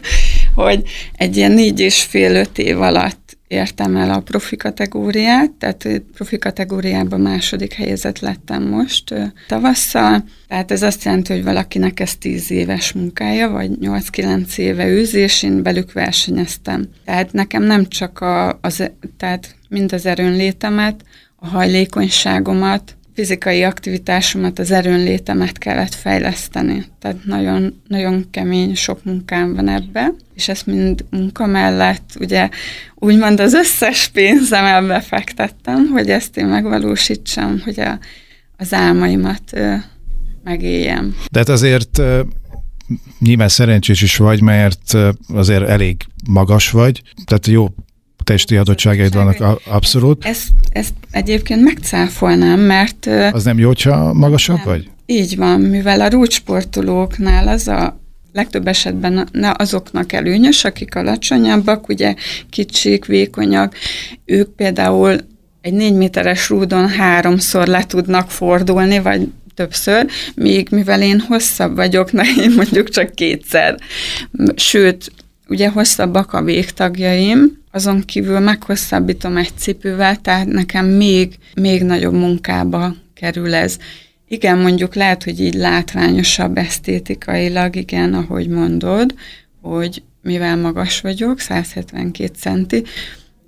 hogy 0.56 0.84
egy 1.14 1.38
ilyen 1.38 1.52
négy 1.52 1.80
és 1.80 2.02
fél 2.02 2.36
öt 2.36 2.58
év 2.58 2.82
alatt 2.82 3.27
értem 3.48 3.96
el 3.96 4.10
a 4.10 4.20
profi 4.20 4.56
kategóriát, 4.56 5.52
tehát 5.52 6.02
profi 6.14 6.38
kategóriában 6.38 7.22
második 7.22 7.74
helyezett 7.74 8.20
lettem 8.20 8.64
most 8.64 9.14
tavasszal, 9.48 10.24
tehát 10.48 10.72
ez 10.72 10.82
azt 10.82 11.04
jelenti, 11.04 11.34
hogy 11.34 11.44
valakinek 11.44 12.00
ez 12.00 12.16
tíz 12.16 12.52
éves 12.52 12.92
munkája, 12.92 13.50
vagy 13.50 13.72
8-9 13.82 14.58
éve 14.58 14.88
űzés, 14.90 15.44
én 15.44 15.64
velük 15.64 15.92
versenyeztem. 15.92 16.90
Tehát 17.06 17.34
nekem 17.34 17.64
nem 17.64 17.88
csak 17.88 18.20
a, 18.20 18.60
az, 18.62 18.92
tehát 19.18 19.56
mind 19.70 19.94
az 19.94 20.06
erőnlétemet, 20.06 21.04
a 21.36 21.48
hajlékonyságomat, 21.48 22.97
fizikai 23.18 23.64
aktivitásomat, 23.64 24.60
az 24.60 24.72
erőnlétemet 24.72 25.58
kellett 25.58 25.94
fejleszteni. 25.94 26.86
Tehát 27.00 27.18
nagyon, 27.26 27.82
nagyon 27.88 28.26
kemény, 28.32 28.76
sok 28.76 29.04
munkám 29.04 29.54
van 29.54 29.68
ebbe, 29.68 30.14
és 30.34 30.48
ezt 30.48 30.66
mind 30.66 31.06
munka 31.10 31.46
mellett, 31.46 32.10
ugye 32.20 32.50
úgymond 32.96 33.40
az 33.40 33.54
összes 33.54 34.08
pénzem 34.08 34.66
ebbe 34.66 35.00
fektettem, 35.00 35.88
hogy 35.88 36.10
ezt 36.10 36.38
én 36.38 36.46
megvalósítsam, 36.46 37.62
hogy 37.64 37.80
a, 37.80 38.00
az 38.58 38.74
álmaimat 38.74 39.44
ö, 39.52 39.74
megéljem. 40.44 41.16
De 41.32 41.40
hát 41.40 41.50
azért 41.50 42.02
nyilván 43.20 43.50
szerencsés 43.50 44.02
is 44.02 44.18
vagy, 44.18 44.42
mert 44.42 44.98
azért 45.28 45.68
elég 45.68 46.02
magas 46.28 46.72
vagy, 46.72 47.02
tehát 47.26 47.48
jó 47.48 47.68
testi 48.28 48.58
adottságaid 48.58 49.14
vannak 49.14 49.62
abszolút. 49.66 50.26
Ezt, 50.26 50.48
ezt 50.70 50.94
egyébként 51.12 51.64
megcáfolnám, 51.64 52.60
mert... 52.60 53.06
Az 53.32 53.44
nem 53.44 53.60
jó, 53.60 53.72
ha 53.84 54.14
magasabb 54.14 54.56
nem. 54.56 54.66
vagy? 54.66 54.90
Így 55.06 55.36
van, 55.36 55.62
mivel 55.62 56.02
a 56.02 56.10
rúcsportolóknál 56.10 57.48
az 57.48 57.68
a 57.68 58.00
legtöbb 58.34 58.68
esetben 58.68 59.30
azoknak 59.54 60.14
előnyös, 60.14 60.64
akik 60.66 60.96
alacsonyabbak, 60.96 61.88
ugye 61.88 62.16
kicsik, 62.50 63.06
vékonyak, 63.06 63.76
ők 64.26 64.56
például 64.56 65.18
egy 65.62 65.74
négy 65.74 65.94
méteres 65.94 66.50
rúdon 66.50 66.90
háromszor 66.90 67.68
le 67.68 67.84
tudnak 67.86 68.32
fordulni, 68.32 69.00
vagy 69.00 69.28
többször, 69.54 70.06
míg 70.36 70.68
mivel 70.72 71.02
én 71.02 71.20
hosszabb 71.20 71.76
vagyok, 71.76 72.12
na 72.18 72.24
én 72.42 72.52
mondjuk 72.56 72.90
csak 72.90 73.16
kétszer. 73.16 73.78
Sőt, 74.56 75.12
ugye 75.50 75.70
hosszabbak 75.70 76.34
a 76.34 76.44
végtagjaim, 76.44 77.62
azon 77.72 78.02
kívül 78.06 78.40
meghosszabbítom 78.40 79.38
egy 79.38 79.52
cipővel, 79.58 80.22
tehát 80.22 80.48
nekem 80.48 80.86
még, 80.86 81.36
még 81.56 81.84
nagyobb 81.84 82.14
munkába 82.14 82.96
kerül 83.14 83.54
ez. 83.54 83.78
Igen, 84.28 84.58
mondjuk 84.58 84.96
lehet, 84.96 85.24
hogy 85.24 85.42
így 85.42 85.54
látványosabb 85.54 86.58
esztétikailag, 86.58 87.76
igen, 87.76 88.14
ahogy 88.14 88.48
mondod, 88.48 89.14
hogy 89.62 90.04
mivel 90.22 90.58
magas 90.58 91.02
vagyok, 91.02 91.40
172 91.40 92.34
centi, 92.36 92.84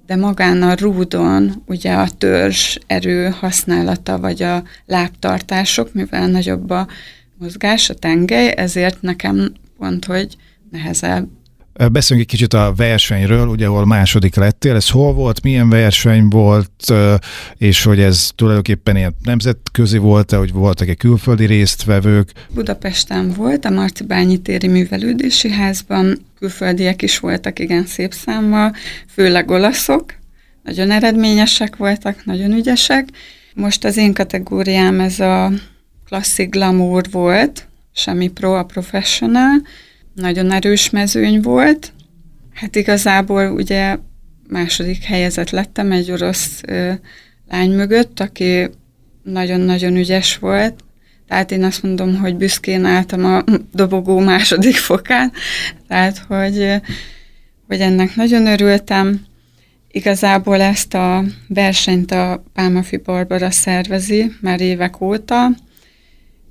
de 0.06 0.16
magán 0.16 0.62
a 0.62 0.76
rúdon 0.76 1.64
ugye 1.66 1.94
a 1.94 2.10
törzs 2.18 2.78
erő 2.88 3.30
használata, 3.30 4.20
vagy 4.20 4.44
a 4.44 4.64
lábtartások, 4.86 5.94
mivel 5.94 6.28
nagyobb 6.28 6.70
a 6.70 6.88
mozgás, 7.38 7.90
a 7.90 7.94
tengely, 7.94 8.54
ezért 8.58 9.02
nekem 9.02 9.52
pont, 9.78 10.06
hogy 10.06 10.36
nehezebb 10.72 11.28
Beszéljünk 11.88 12.30
egy 12.30 12.38
kicsit 12.38 12.54
a 12.54 12.74
versenyről, 12.76 13.48
ugye, 13.48 13.66
ahol 13.66 13.86
második 13.86 14.36
lettél. 14.36 14.76
Ez 14.76 14.90
hol 14.90 15.14
volt, 15.14 15.44
milyen 15.44 15.70
verseny 15.70 16.28
volt, 16.28 16.94
és 17.58 17.84
hogy 17.84 18.00
ez 18.00 18.32
tulajdonképpen 18.36 18.96
ilyen 18.96 19.16
nemzetközi 19.24 19.98
volt-e, 19.98 20.38
hogy 20.38 20.52
voltak-e 20.52 20.94
külföldi 20.94 21.46
résztvevők? 21.46 22.32
Budapesten 22.54 23.34
volt, 23.34 23.66
a 23.66 23.70
Marcibányi 23.70 24.38
téri 24.38 24.68
művelődési 24.68 25.52
házban, 25.52 26.18
külföldiek 26.40 27.02
is 27.02 27.20
voltak 27.20 27.60
igen 27.60 27.86
szép 27.86 28.14
számmal, 28.14 28.76
főleg 29.08 29.50
olaszok, 29.50 30.14
nagyon 30.64 30.92
eredményesek 30.92 31.76
voltak, 31.76 32.26
nagyon 32.26 32.52
ügyesek. 32.52 33.08
Most 33.54 33.86
az 33.86 33.98
én 33.98 34.14
kategóriám 34.14 35.00
ez 35.00 35.20
a 35.20 35.52
klasszik 36.08 36.50
glamour 36.50 37.06
volt, 37.12 37.68
semmi 37.94 38.28
pro, 38.28 38.54
a 38.54 38.64
professional, 38.64 39.62
nagyon 40.14 40.52
erős 40.52 40.90
mezőny 40.90 41.42
volt. 41.42 41.94
Hát 42.54 42.76
igazából 42.76 43.52
ugye 43.52 43.98
második 44.48 45.04
helyezett 45.04 45.50
lettem 45.50 45.92
egy 45.92 46.12
orosz 46.12 46.62
ö, 46.68 46.92
lány 47.50 47.72
mögött, 47.72 48.20
aki 48.20 48.70
nagyon-nagyon 49.24 49.96
ügyes 49.96 50.38
volt. 50.38 50.84
Tehát 51.28 51.52
én 51.52 51.64
azt 51.64 51.84
mondom, 51.84 52.16
hogy 52.16 52.36
büszkén 52.36 52.86
álltam 52.86 53.26
a 53.26 53.44
dobogó 53.74 54.20
második 54.20 54.76
fokán, 54.76 55.32
tehát 55.88 56.18
hogy, 56.18 56.82
hogy 57.68 57.80
ennek 57.80 58.16
nagyon 58.16 58.48
örültem. 58.48 59.22
Igazából 59.92 60.62
ezt 60.62 60.94
a 60.94 61.24
versenyt 61.48 62.12
a 62.12 62.44
Pálmafi 62.54 62.98
Barbara 62.98 63.52
szervezi 63.52 64.32
már 64.42 64.62
évek 64.62 65.02
óta, 65.02 65.50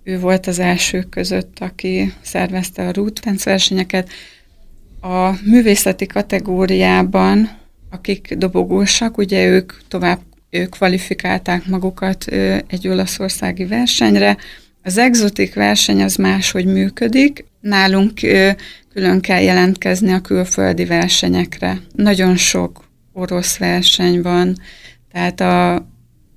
ő 0.09 0.19
volt 0.19 0.47
az 0.47 0.59
elsők 0.59 1.09
között, 1.09 1.59
aki 1.59 2.12
szervezte 2.21 2.87
a 2.87 2.93
rútánc 2.93 3.45
versenyeket. 3.45 4.09
A 5.00 5.31
művészeti 5.45 6.07
kategóriában, 6.07 7.50
akik 7.91 8.35
dobogósak, 8.35 9.19
ugye 9.19 9.47
ők 9.47 9.73
tovább 9.88 10.21
ők 10.50 10.71
kvalifikálták 10.71 11.67
magukat 11.67 12.25
egy 12.67 12.88
olaszországi 12.88 13.65
versenyre. 13.65 14.37
Az 14.83 14.99
exotik 14.99 15.55
verseny 15.55 16.03
az 16.03 16.17
máshogy 16.17 16.67
működik. 16.67 17.45
Nálunk 17.61 18.12
külön 18.93 19.21
kell 19.21 19.43
jelentkezni 19.43 20.12
a 20.12 20.21
külföldi 20.21 20.85
versenyekre. 20.85 21.81
Nagyon 21.95 22.37
sok 22.37 22.85
orosz 23.12 23.59
verseny 23.59 24.23
van, 24.23 24.57
tehát 25.12 25.41
a 25.41 25.87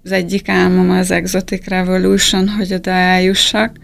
az 0.03 0.11
egyik 0.11 0.49
álmom 0.49 0.89
az 0.89 1.11
Exotic 1.11 1.67
Revolution, 1.67 2.49
hogy 2.49 2.73
oda 2.73 2.91
eljussak, 2.91 3.77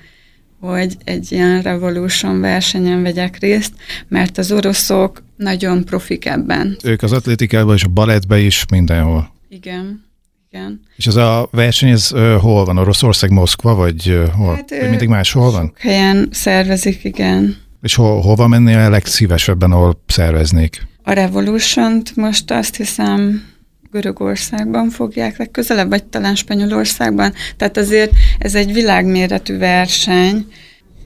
hogy 0.60 0.98
egy 1.04 1.32
ilyen 1.32 1.62
Revolution 1.62 2.42
versenyen 2.42 3.02
vegyek 3.02 3.40
részt, 3.40 3.74
mert 4.08 4.38
az 4.38 4.52
oroszok 4.52 5.24
nagyon 5.36 5.86
profik 5.86 6.26
ebben. 6.26 6.78
Ők 6.84 7.02
az 7.02 7.12
atlétikában 7.12 7.76
és 7.76 7.84
a 7.84 7.88
balettben 7.88 8.40
is 8.40 8.66
mindenhol. 8.72 9.34
Igen. 9.50 10.06
Igen. 10.52 10.82
És 10.96 11.08
ez 11.08 11.16
a 11.16 11.48
verseny, 11.52 11.90
ez 11.90 12.12
uh, 12.14 12.34
hol 12.34 12.66
van? 12.66 12.78
Oroszország, 12.78 13.32
Moszkva, 13.32 13.76
vagy 13.76 14.10
uh, 14.10 14.28
hol? 14.28 14.56
Hát, 14.56 14.70
vagy 14.70 14.90
mindig 14.90 15.08
máshol 15.08 15.52
van? 15.52 15.74
helyen 15.78 16.28
szervezik, 16.32 17.04
igen. 17.04 17.58
És 17.82 17.96
hol, 17.96 18.22
hova 18.22 18.48
mennél 18.48 18.78
a 18.78 18.90
legszívesebben, 18.90 19.72
ahol 19.72 20.02
szerveznék? 20.08 20.88
A 21.04 21.12
Revolution-t 21.12 22.16
most 22.16 22.52
azt 22.52 22.76
hiszem 22.76 23.44
Görögországban 23.98 24.90
fogják 24.90 25.38
legközelebb, 25.38 25.90
vagy 25.90 26.04
talán 26.04 26.36
Spanyolországban. 26.36 27.34
Tehát 27.58 27.78
azért 27.78 28.12
ez 28.40 28.56
egy 28.56 28.74
világméretű 28.74 29.58
verseny, 29.58 30.46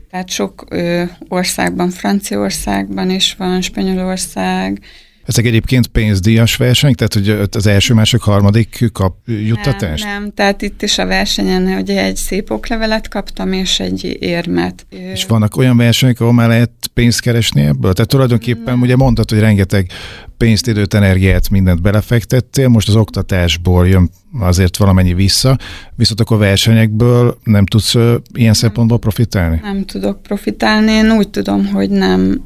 tehát 0.09 0.29
sok 0.29 0.65
ö, 0.69 1.03
országban, 1.27 1.89
Franciaországban 1.89 3.09
is 3.09 3.35
van, 3.37 3.61
Spanyolország, 3.61 4.79
Ezek 5.25 5.45
egyébként 5.45 5.87
pénzdíjas 5.87 6.55
versenyek, 6.55 6.95
tehát 6.95 7.13
hogy 7.13 7.47
az 7.51 7.67
első, 7.67 7.93
másik, 7.93 8.21
harmadik 8.21 8.89
kap 8.93 9.15
juttatást? 9.25 10.03
Nem, 10.03 10.21
nem, 10.21 10.31
tehát 10.33 10.61
itt 10.61 10.81
is 10.81 10.97
a 10.97 11.05
versenyen 11.05 11.77
ugye 11.81 12.03
egy 12.03 12.15
szép 12.15 12.51
oklevelet 12.51 13.07
kaptam, 13.07 13.53
és 13.53 13.79
egy 13.79 14.17
érmet. 14.19 14.85
És 14.89 15.25
vannak 15.25 15.57
olyan 15.57 15.77
versenyek, 15.77 16.19
ahol 16.19 16.33
már 16.33 16.47
lehet 16.47 16.71
pénzt 16.93 17.21
keresni 17.21 17.61
ebből? 17.61 17.93
Tehát 17.93 18.09
tulajdonképpen 18.09 18.73
nem. 18.73 18.81
ugye 18.81 18.95
mondtad, 18.95 19.29
hogy 19.29 19.39
rengeteg 19.39 19.91
pénzt, 20.37 20.67
időt, 20.67 20.93
energiát, 20.93 21.49
mindent 21.49 21.81
belefektettél, 21.81 22.67
most 22.67 22.87
az 22.87 22.95
oktatásból 22.95 23.87
jön 23.87 24.09
azért 24.39 24.77
valamennyi 24.77 25.13
vissza, 25.13 25.57
viszont 25.95 26.19
akkor 26.19 26.37
versenyekből 26.37 27.37
nem 27.43 27.65
tudsz 27.65 27.95
ilyen 28.33 28.53
szempontból 28.53 28.99
profitálni? 28.99 29.59
Nem 29.63 29.85
tudok 29.85 30.21
profitálni, 30.21 30.91
én 30.91 31.11
úgy 31.11 31.29
tudom, 31.29 31.65
hogy 31.65 31.89
nem, 31.89 32.41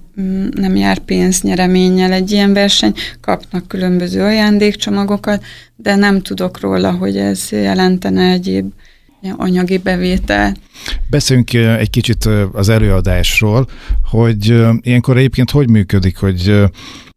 nem 0.52 0.76
jár 0.76 1.00
pénznyereményel 1.00 2.12
egy 2.12 2.32
ilyen 2.32 2.54
verseny, 2.54 2.94
kapnak 3.22 3.68
különböző 3.68 4.22
ajándékcsomagokat, 4.22 5.44
de 5.76 5.96
nem 5.96 6.22
tudok 6.22 6.60
róla, 6.60 6.92
hogy 6.92 7.18
ez 7.18 7.48
jelentene 7.52 8.32
egyéb 8.32 8.72
anyagi 9.38 9.78
bevétel. 9.78 10.56
Beszéljünk 11.10 11.54
egy 11.54 11.90
kicsit 11.90 12.30
az 12.52 12.70
előadásról, 12.70 13.68
hogy 14.10 14.54
ilyenkor 14.82 15.18
egyébként 15.18 15.52
hogy 15.52 15.70
működik, 15.70 16.18
hogy 16.18 16.64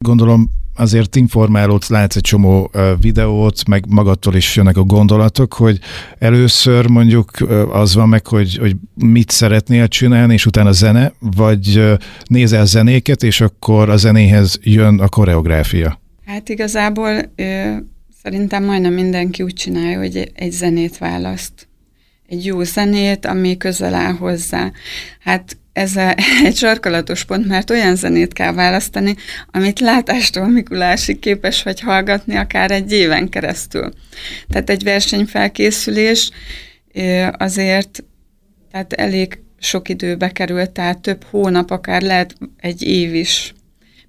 gondolom 0.05 0.51
azért 0.79 1.17
informálódsz, 1.17 1.89
látsz 1.89 2.17
egy 2.17 2.23
csomó 2.23 2.71
videót, 3.01 3.69
meg 3.69 3.85
magadtól 3.89 4.35
is 4.35 4.57
jönnek 4.57 4.77
a 4.77 4.83
gondolatok, 4.83 5.55
hogy 5.55 5.79
először 6.19 6.89
mondjuk 6.89 7.31
az 7.73 7.95
van 7.95 8.09
meg, 8.09 8.27
hogy, 8.27 8.57
hogy 8.57 8.77
mit 8.95 9.31
szeretnél 9.31 9.89
csinálni, 9.89 10.33
és 10.33 10.47
utána 10.47 10.73
zene, 10.73 11.13
vagy 11.19 11.97
nézel 12.25 12.67
zenéket, 12.67 13.23
és 13.23 13.41
akkor 13.41 13.89
a 13.89 13.97
zenéhez 13.97 14.59
jön 14.63 15.01
a 15.01 15.09
koreográfia. 15.09 16.01
Hát 16.27 16.49
igazából 16.49 17.33
szerintem 18.23 18.65
majdnem 18.65 18.93
mindenki 18.93 19.43
úgy 19.43 19.55
csinálja, 19.55 19.99
hogy 19.99 20.31
egy 20.35 20.53
zenét 20.53 20.99
választ. 20.99 21.69
Egy 22.29 22.45
jó 22.45 22.63
zenét, 22.63 23.27
ami 23.27 23.57
közel 23.57 23.95
áll 23.95 24.13
hozzá. 24.13 24.73
Hát 25.21 25.57
ez 25.79 25.97
egy 26.45 26.57
sarkalatos 26.57 27.25
pont, 27.25 27.47
mert 27.47 27.71
olyan 27.71 27.97
zenét 27.97 28.33
kell 28.33 28.53
választani, 28.53 29.15
amit 29.51 29.81
látástól 29.81 30.49
Mikulásig 30.49 31.19
képes 31.19 31.63
vagy 31.63 31.81
hallgatni 31.81 32.37
akár 32.37 32.71
egy 32.71 32.93
éven 32.93 33.29
keresztül. 33.29 33.93
Tehát 34.49 34.71
egy 34.71 34.83
versenyfelkészülés 34.83 36.31
azért 37.33 38.05
tehát 38.71 38.93
elég 38.93 39.39
sok 39.59 39.89
időbe 39.89 40.29
került, 40.33 40.71
tehát 40.71 40.99
több 40.99 41.25
hónap, 41.25 41.71
akár 41.71 42.03
lehet 42.03 42.35
egy 42.57 42.83
év 42.83 43.15
is, 43.15 43.55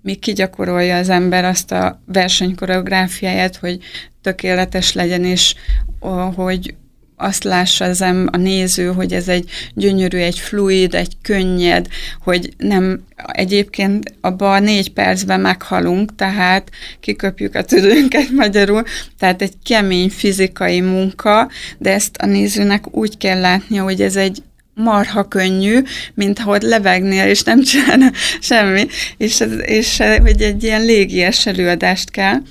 míg 0.01 0.19
kigyakorolja 0.19 0.97
az 0.97 1.09
ember 1.09 1.45
azt 1.45 1.71
a 1.71 2.01
versenykoreográfiáját, 2.05 3.55
hogy 3.55 3.79
tökéletes 4.21 4.93
legyen, 4.93 5.23
és 5.23 5.55
hogy 6.35 6.75
azt 7.21 7.43
lássa 7.43 7.85
az 7.85 8.01
a 8.01 8.37
néző, 8.37 8.87
hogy 8.87 9.13
ez 9.13 9.27
egy 9.27 9.49
gyönyörű, 9.73 10.17
egy 10.17 10.39
fluid, 10.39 10.95
egy 10.95 11.13
könnyed, 11.21 11.87
hogy 12.23 12.53
nem 12.57 13.03
egyébként 13.15 14.13
abban 14.21 14.51
a 14.51 14.59
négy 14.59 14.93
percben 14.93 15.39
meghalunk, 15.39 16.15
tehát 16.15 16.69
kiköpjük 16.99 17.55
a 17.55 17.63
tüdőnket 17.63 18.29
magyarul, 18.41 18.83
tehát 19.17 19.41
egy 19.41 19.53
kemény 19.63 20.09
fizikai 20.09 20.81
munka, 20.81 21.49
de 21.77 21.93
ezt 21.93 22.17
a 22.17 22.25
nézőnek 22.25 22.95
úgy 22.95 23.17
kell 23.17 23.39
látnia, 23.39 23.83
hogy 23.83 24.01
ez 24.01 24.15
egy 24.15 24.41
marha 24.73 25.27
könnyű, 25.27 25.79
mint 26.13 26.39
ahogy 26.39 26.61
levegnél, 26.61 27.27
és 27.27 27.43
nem 27.43 27.63
csinálna 27.63 28.11
semmi, 28.41 28.87
és, 29.17 29.43
és 29.61 29.97
hogy 30.21 30.41
egy 30.41 30.63
ilyen 30.63 30.85
légies 30.85 31.45
előadást 31.45 32.09
kell, 32.09 32.41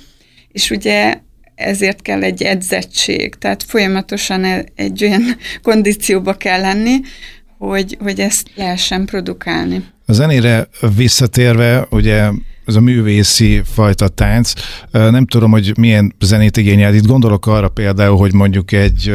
és 0.51 0.69
ugye 0.69 1.17
ezért 1.59 2.01
kell 2.01 2.23
egy 2.23 2.43
edzettség, 2.43 3.35
tehát 3.35 3.63
folyamatosan 3.63 4.43
e- 4.43 4.65
egy 4.75 5.03
olyan 5.03 5.23
kondícióba 5.61 6.33
kell 6.33 6.61
lenni, 6.61 6.95
hogy, 7.57 7.97
hogy 7.99 8.19
ezt 8.19 8.49
lehessen 8.55 9.05
produkálni. 9.05 9.83
A 10.05 10.13
zenére 10.13 10.67
visszatérve, 10.95 11.87
ugye 11.89 12.29
ez 12.65 12.75
a 12.75 12.79
művészi 12.79 13.61
fajta 13.73 14.07
tánc, 14.07 14.53
nem 14.91 15.25
tudom, 15.25 15.51
hogy 15.51 15.77
milyen 15.77 16.15
zenét 16.19 16.57
igényel. 16.57 16.93
Itt 16.93 17.05
gondolok 17.05 17.47
arra 17.47 17.69
például, 17.69 18.17
hogy 18.17 18.33
mondjuk 18.33 18.71
egy 18.71 19.13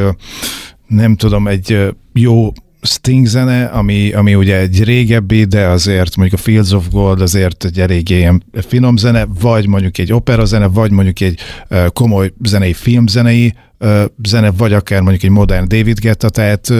nem 0.87 1.17
tudom, 1.17 1.49
egy 1.49 1.95
jó 2.13 2.53
Sting 2.87 3.27
zene, 3.27 3.65
ami, 3.65 4.13
ami 4.13 4.35
ugye 4.35 4.59
egy 4.59 4.85
régebbi, 4.85 5.45
de 5.45 5.67
azért 5.67 6.17
mondjuk 6.17 6.41
a 6.41 6.43
Fields 6.43 6.73
of 6.73 6.89
Gold 6.91 7.21
azért 7.21 7.65
egy 7.65 7.81
eléggé 7.81 8.17
ilyen 8.17 8.45
finom 8.53 8.97
zene, 8.97 9.27
vagy 9.41 9.67
mondjuk 9.67 9.99
egy 9.99 10.13
opera 10.13 10.45
zene, 10.45 10.67
vagy 10.67 10.91
mondjuk 10.91 11.21
egy 11.21 11.41
komoly 11.93 12.33
zenei 12.43 12.73
filmzenei 12.73 13.55
zene, 14.25 14.51
vagy 14.51 14.73
akár 14.73 15.01
mondjuk 15.01 15.23
egy 15.23 15.31
modern 15.31 15.69
David 15.69 16.01
Guetta, 16.01 16.29
tehát 16.29 16.73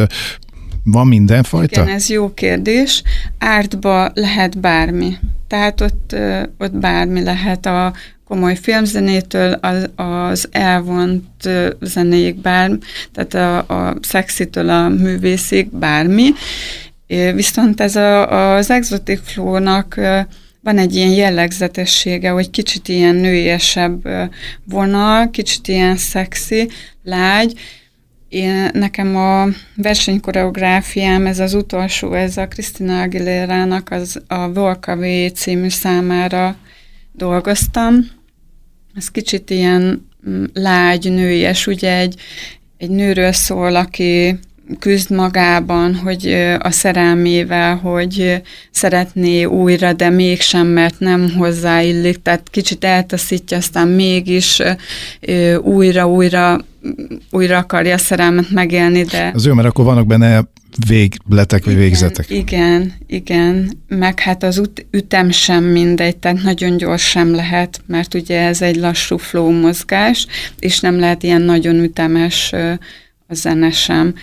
van 0.85 1.07
mindenfajta? 1.07 1.83
Igen, 1.83 1.95
ez 1.95 2.09
jó 2.09 2.35
kérdés. 2.35 3.03
Ártba 3.39 4.11
lehet 4.15 4.59
bármi. 4.59 5.17
Tehát 5.49 5.81
ott, 5.81 6.17
ott 6.59 6.77
bármi 6.77 7.23
lehet 7.23 7.67
a 7.67 7.93
komoly 8.25 8.57
filmzenétől 8.57 9.53
az, 9.53 9.91
az 9.97 10.49
elvont 10.51 11.49
zenéig 11.81 12.37
bármi, 12.37 12.79
tehát 13.13 13.35
a, 13.35 13.89
a 13.89 13.97
szexitől 14.01 14.69
a 14.69 14.89
művészig 14.89 15.69
bármi. 15.71 16.31
Viszont 17.35 17.81
ez 17.81 17.97
a, 17.97 18.55
az 18.55 18.71
Exotic 18.71 19.21
Flow-nak 19.25 19.95
van 20.61 20.79
egy 20.79 20.95
ilyen 20.95 21.11
jellegzetessége, 21.11 22.31
hogy 22.31 22.51
kicsit 22.51 22.89
ilyen 22.89 23.15
nőiesebb 23.15 24.09
vonal, 24.65 25.31
kicsit 25.31 25.69
ilyen 25.69 25.97
szexi, 25.97 26.69
lágy. 27.03 27.53
Én, 28.35 28.71
nekem 28.73 29.17
a 29.17 29.49
versenykoreográfiám, 29.77 31.27
ez 31.27 31.39
az 31.39 31.55
utolsó, 31.55 32.13
ez 32.13 32.37
a 32.37 32.49
Christina 32.49 33.03
Aguilera-nak 33.03 33.91
az 33.91 34.23
a 34.27 34.53
Volkavé 34.53 35.27
című 35.27 35.69
számára 35.69 36.57
dolgoztam. 37.13 37.95
Ez 38.95 39.11
kicsit 39.11 39.51
ilyen 39.51 40.09
mm, 40.29 40.45
lágy, 40.53 41.11
nőies, 41.11 41.67
ugye 41.67 41.99
egy, 41.99 42.21
egy 42.77 42.91
nőről 42.91 43.33
szól, 43.33 43.77
aki 43.77 44.39
küzd 44.79 45.11
magában, 45.11 45.95
hogy 45.95 46.27
a 46.59 46.71
szerelmével, 46.71 47.77
hogy 47.77 48.43
szeretné 48.71 49.45
újra, 49.45 49.93
de 49.93 50.11
mégsem, 50.11 50.67
mert 50.67 50.99
nem 50.99 51.31
hozzáillik, 51.31 52.23
tehát 52.23 52.49
kicsit 52.51 52.85
eltaszítja, 52.85 53.57
aztán 53.57 53.89
mégis 53.89 54.63
újra, 55.63 56.09
újra, 56.09 56.65
újra 57.31 57.59
akarja 57.59 57.95
a 57.95 57.99
szerelmet 57.99 58.51
megélni, 58.51 59.03
de... 59.03 59.31
Az 59.35 59.47
jó, 59.47 59.55
mert 59.55 59.69
akkor 59.69 59.85
vannak 59.85 60.07
benne 60.07 60.45
végletek, 60.87 61.65
vagy 61.65 61.73
igen, 61.73 61.85
végzetek. 61.85 62.31
Igen, 62.31 62.93
igen, 63.07 63.79
meg 63.89 64.21
hát 64.21 64.43
az 64.43 64.59
ut- 64.59 64.87
ütem 64.91 65.31
sem 65.31 65.65
mindegy, 65.65 66.17
tehát 66.17 66.43
nagyon 66.43 66.77
gyors 66.77 67.09
sem 67.09 67.35
lehet, 67.35 67.81
mert 67.87 68.15
ugye 68.15 68.41
ez 68.41 68.63
egy 68.63 68.77
lassú 68.77 69.17
flow 69.17 69.51
mozgás, 69.51 70.27
és 70.59 70.81
nem 70.81 70.99
lehet 70.99 71.23
ilyen 71.23 71.43
nagyon 71.43 71.83
ütemes 71.83 72.53
a 73.27 73.35
zene 73.35 73.71
sem. 73.71 74.15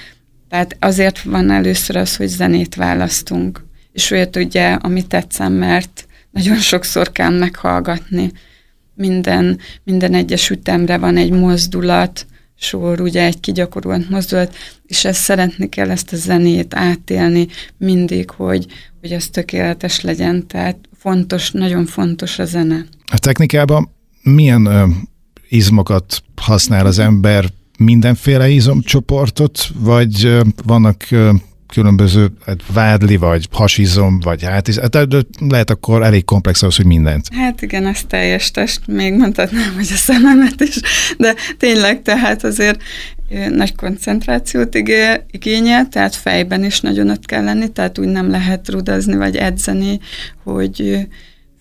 Tehát 0.51 0.75
azért 0.79 1.21
van 1.21 1.51
először 1.51 1.95
az, 1.95 2.15
hogy 2.15 2.27
zenét 2.27 2.75
választunk, 2.75 3.65
és 3.91 4.11
olyat 4.11 4.35
ugye, 4.35 4.73
ami 4.73 5.07
tetszem, 5.07 5.53
mert 5.53 6.07
nagyon 6.31 6.57
sokszor 6.57 7.11
kell 7.11 7.37
meghallgatni. 7.37 8.31
Minden, 8.93 9.59
minden 9.83 10.13
egyes 10.13 10.49
ütemre 10.49 10.97
van 10.97 11.17
egy 11.17 11.31
mozdulat, 11.31 12.25
sor, 12.57 13.01
ugye 13.01 13.23
egy 13.23 13.39
kigyakorolt 13.39 14.09
mozdulat, 14.09 14.55
és 14.85 15.05
ezt 15.05 15.21
szeretni 15.21 15.69
kell 15.69 15.89
ezt 15.89 16.13
a 16.13 16.15
zenét 16.15 16.75
átélni 16.75 17.47
mindig, 17.77 18.29
hogy, 18.29 18.65
hogy 18.99 19.13
az 19.13 19.27
tökéletes 19.27 20.01
legyen, 20.01 20.47
tehát 20.47 20.77
fontos, 20.97 21.51
nagyon 21.51 21.85
fontos 21.85 22.39
a 22.39 22.45
zene. 22.45 22.85
A 23.11 23.17
technikában 23.17 23.89
milyen 24.21 24.65
ö, 24.65 24.87
izmokat 25.49 26.23
használ 26.35 26.85
az 26.85 26.99
ember, 26.99 27.45
mindenféle 27.83 28.49
izomcsoportot, 28.49 29.67
vagy 29.79 30.37
vannak 30.65 31.07
különböző 31.71 32.31
hát 32.45 32.59
vádli, 32.73 33.17
vagy 33.17 33.47
hasizom, 33.51 34.19
vagy 34.19 34.43
hátiz, 34.43 34.79
hát, 34.79 34.97
lehet 35.39 35.69
akkor 35.69 36.03
elég 36.03 36.25
komplex 36.25 36.63
az, 36.63 36.75
hogy 36.75 36.85
mindent. 36.85 37.27
Hát 37.33 37.61
igen, 37.61 37.87
ez 37.87 38.01
teljes 38.07 38.51
test, 38.51 38.87
még 38.87 39.13
mondhatnám, 39.13 39.73
hogy 39.75 39.87
a 39.91 39.95
szememet 39.95 40.61
is, 40.61 40.79
de 41.17 41.35
tényleg 41.57 42.01
tehát 42.01 42.43
azért 42.43 42.81
nagy 43.49 43.75
koncentrációt 43.75 44.75
igényel, 45.31 45.87
tehát 45.89 46.15
fejben 46.15 46.63
is 46.63 46.79
nagyon 46.79 47.09
ott 47.09 47.25
kell 47.25 47.43
lenni, 47.43 47.67
tehát 47.67 47.99
úgy 47.99 48.07
nem 48.07 48.29
lehet 48.29 48.69
rudazni 48.69 49.15
vagy 49.15 49.35
edzeni, 49.35 49.99
hogy 50.43 51.07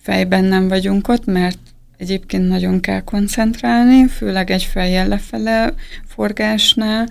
fejben 0.01 0.43
nem 0.43 0.67
vagyunk 0.67 1.07
ott, 1.07 1.25
mert 1.25 1.57
egyébként 2.01 2.47
nagyon 2.47 2.79
kell 2.79 3.01
koncentrálni, 3.01 4.07
főleg 4.07 4.51
egy 4.51 4.63
fejjel 4.63 5.07
lefele 5.07 5.73
forgásnál, 6.07 7.07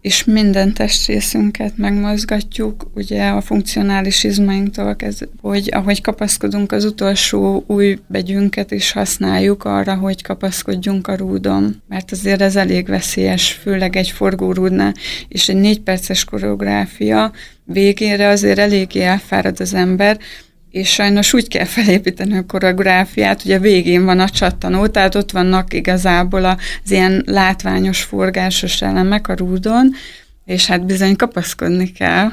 és 0.00 0.24
minden 0.24 0.72
testrészünket 0.72 1.76
megmozgatjuk, 1.76 2.90
ugye 2.94 3.28
a 3.28 3.40
funkcionális 3.40 4.24
izmainktól 4.24 4.96
kezdve, 4.96 5.26
hogy 5.40 5.68
ahogy 5.72 6.00
kapaszkodunk 6.00 6.72
az 6.72 6.84
utolsó 6.84 7.64
új 7.66 7.98
begyünket 8.06 8.70
is 8.70 8.92
használjuk 8.92 9.64
arra, 9.64 9.94
hogy 9.94 10.22
kapaszkodjunk 10.22 11.06
a 11.06 11.16
rúdon, 11.16 11.82
mert 11.88 12.12
azért 12.12 12.40
ez 12.40 12.56
elég 12.56 12.86
veszélyes, 12.86 13.52
főleg 13.52 13.96
egy 13.96 14.10
forgórúdnál, 14.10 14.94
és 15.28 15.48
egy 15.48 15.56
négy 15.56 15.80
perces 15.80 16.24
koreográfia 16.24 17.32
végére 17.64 18.28
azért 18.28 18.58
eléggé 18.58 19.00
elfárad 19.00 19.60
az 19.60 19.74
ember, 19.74 20.18
és 20.76 20.88
sajnos 20.88 21.32
úgy 21.32 21.48
kell 21.48 21.64
felépíteni 21.64 22.36
a 22.36 22.46
koreográfiát, 22.46 23.42
hogy 23.42 23.52
a 23.52 23.60
végén 23.60 24.04
van 24.04 24.20
a 24.20 24.28
csattanó, 24.28 24.86
tehát 24.86 25.14
ott 25.14 25.30
vannak 25.30 25.72
igazából 25.72 26.44
az 26.44 26.90
ilyen 26.90 27.22
látványos, 27.26 28.02
forgásos 28.02 28.82
elemek 28.82 29.28
a 29.28 29.34
rúdon, 29.34 29.94
és 30.44 30.66
hát 30.66 30.86
bizony 30.86 31.16
kapaszkodni 31.16 31.92
kell. 31.92 32.32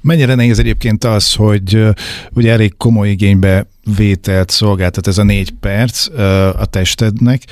Mennyire 0.00 0.34
nehéz 0.34 0.58
egyébként 0.58 1.04
az, 1.04 1.32
hogy 1.32 1.86
ugye 2.32 2.52
elég 2.52 2.76
komoly 2.76 3.10
igénybe 3.10 3.66
vételt 3.96 4.50
szolgáltat 4.50 5.06
ez 5.06 5.18
a 5.18 5.22
négy 5.22 5.50
perc 5.60 6.08
a 6.58 6.66
testednek, 6.70 7.42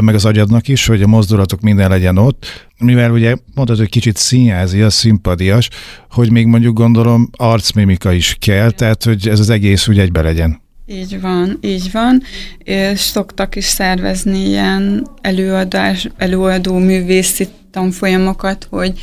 meg 0.00 0.14
az 0.14 0.24
agyadnak 0.24 0.68
is, 0.68 0.86
hogy 0.86 1.02
a 1.02 1.06
mozdulatok 1.06 1.60
minden 1.60 1.88
legyen 1.88 2.18
ott, 2.18 2.68
mivel 2.78 3.10
ugye 3.10 3.36
mondod, 3.54 3.78
hogy 3.78 3.88
kicsit 3.88 4.16
színjázi, 4.16 4.80
a 4.82 4.90
szimpadias, 4.90 5.68
hogy 6.10 6.30
még 6.30 6.46
mondjuk 6.46 6.76
gondolom 6.76 7.30
arcmimika 7.36 8.12
is 8.12 8.36
kell, 8.40 8.70
tehát 8.70 9.04
hogy 9.04 9.28
ez 9.28 9.40
az 9.40 9.50
egész 9.50 9.88
úgy 9.88 9.98
egybe 9.98 10.22
legyen. 10.22 10.60
Így 10.86 11.20
van, 11.20 11.58
így 11.60 11.90
van, 11.92 12.22
és 12.58 13.00
szoktak 13.00 13.56
is 13.56 13.64
szervezni 13.64 14.46
ilyen 14.46 15.06
előadás, 15.20 16.08
előadó 16.16 16.78
művészi 16.78 17.48
tanfolyamokat, 17.70 18.66
hogy, 18.70 19.00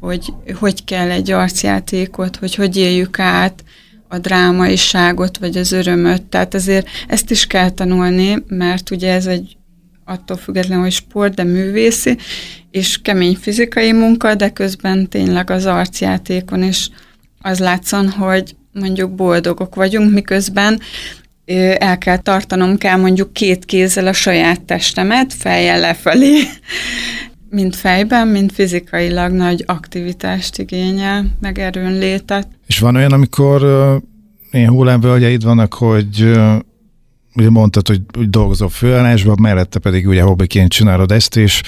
hogy 0.00 0.32
hogy 0.58 0.84
kell 0.84 1.10
egy 1.10 1.30
arcjátékot, 1.30 2.36
hogy 2.36 2.54
hogy 2.54 2.76
éljük 2.76 3.18
át 3.18 3.64
a 4.08 4.18
drámaiságot, 4.18 5.38
vagy 5.38 5.56
az 5.56 5.72
örömöt. 5.72 6.22
Tehát 6.22 6.54
azért 6.54 6.88
ezt 7.08 7.30
is 7.30 7.46
kell 7.46 7.70
tanulni, 7.70 8.42
mert 8.48 8.90
ugye 8.90 9.12
ez 9.12 9.26
egy 9.26 9.56
attól 10.04 10.36
függetlenül, 10.36 10.82
hogy 10.82 10.92
sport, 10.92 11.34
de 11.34 11.44
művészi, 11.44 12.16
és 12.70 13.02
kemény 13.02 13.36
fizikai 13.40 13.92
munka, 13.92 14.34
de 14.34 14.48
közben 14.48 15.08
tényleg 15.08 15.50
az 15.50 15.66
arcjátékon 15.66 16.62
is 16.62 16.90
az 17.40 17.58
látszon, 17.58 18.08
hogy 18.10 18.56
mondjuk 18.72 19.14
boldogok 19.14 19.74
vagyunk, 19.74 20.12
miközben 20.12 20.80
el 21.78 21.98
kell 21.98 22.16
tartanom 22.16 22.76
kell 22.76 22.96
mondjuk 22.96 23.32
két 23.32 23.64
kézzel 23.64 24.06
a 24.06 24.12
saját 24.12 24.62
testemet, 24.62 25.34
fejjel 25.34 25.80
lefelé, 25.80 26.42
mind 27.50 27.74
fejben, 27.74 28.28
mind 28.28 28.52
fizikailag 28.52 29.32
nagy 29.32 29.64
aktivitást 29.66 30.58
igényel, 30.58 31.26
meg 31.40 31.58
erőnlétet. 31.58 32.48
És 32.66 32.78
van 32.78 32.96
olyan, 32.96 33.12
amikor 33.12 33.62
ilyen 34.50 34.70
hullámvölgyeid 34.70 35.44
vannak, 35.44 35.74
hogy 35.74 36.32
ugye 37.34 37.50
mondtad, 37.50 37.88
hogy, 37.88 38.00
hogy 38.16 38.30
dolgozol 38.30 38.68
főállásban, 38.68 39.36
mellette 39.40 39.78
pedig 39.78 40.08
ugye 40.08 40.22
hobbiként 40.22 40.70
csinálod 40.70 41.12
ezt, 41.12 41.36
és 41.36 41.62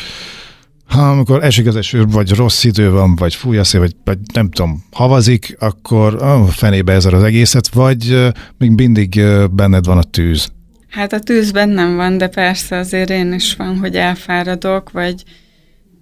ha 0.86 1.10
amikor 1.10 1.44
esik 1.44 1.66
az 1.66 1.76
eső, 1.76 2.04
vagy 2.04 2.30
rossz 2.30 2.64
idő 2.64 2.90
van, 2.90 3.16
vagy 3.16 3.34
fúj 3.34 3.58
a 3.58 3.64
szél, 3.64 3.80
vagy, 3.80 3.96
vagy 4.04 4.18
nem 4.34 4.50
tudom, 4.50 4.84
havazik, 4.92 5.56
akkor 5.58 6.14
oh, 6.14 6.48
fenébe 6.48 6.92
ezzel 6.92 7.14
az 7.14 7.22
egészet, 7.22 7.68
vagy 7.68 8.12
uh, 8.12 8.28
még 8.58 8.70
mindig 8.70 9.14
uh, 9.16 9.48
benned 9.48 9.84
van 9.84 9.98
a 9.98 10.02
tűz? 10.02 10.52
Hát 10.88 11.12
a 11.12 11.18
tűzben 11.18 11.68
nem 11.68 11.96
van, 11.96 12.18
de 12.18 12.28
persze 12.28 12.76
azért 12.76 13.10
én 13.10 13.32
is 13.32 13.56
van, 13.56 13.78
hogy 13.78 13.96
elfáradok, 13.96 14.90
vagy 14.90 15.24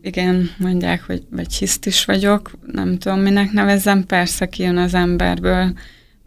igen, 0.02 0.50
mondják, 0.58 1.02
hogy 1.02 1.22
vagy 1.30 1.54
hiszt 1.54 1.86
is 1.86 2.04
vagyok, 2.04 2.50
nem 2.72 2.98
tudom, 2.98 3.20
minek 3.20 3.52
nevezem, 3.52 4.06
persze 4.06 4.48
kijön 4.48 4.76
az 4.76 4.94
emberből, 4.94 5.72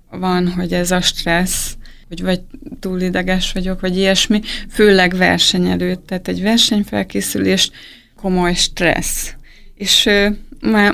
van, 0.09 0.51
hogy 0.51 0.73
ez 0.73 0.91
a 0.91 1.01
stressz, 1.01 1.75
hogy 2.07 2.21
vagy 2.21 2.41
túl 2.79 3.01
ideges 3.01 3.51
vagyok, 3.51 3.79
vagy 3.79 3.97
ilyesmi, 3.97 4.41
főleg 4.69 5.15
verseny 5.15 5.67
előtt, 5.67 6.07
tehát 6.07 6.27
egy 6.27 6.41
versenyfelkészülés 6.41 7.71
komoly 8.15 8.53
stressz. 8.53 9.35
És 9.75 10.09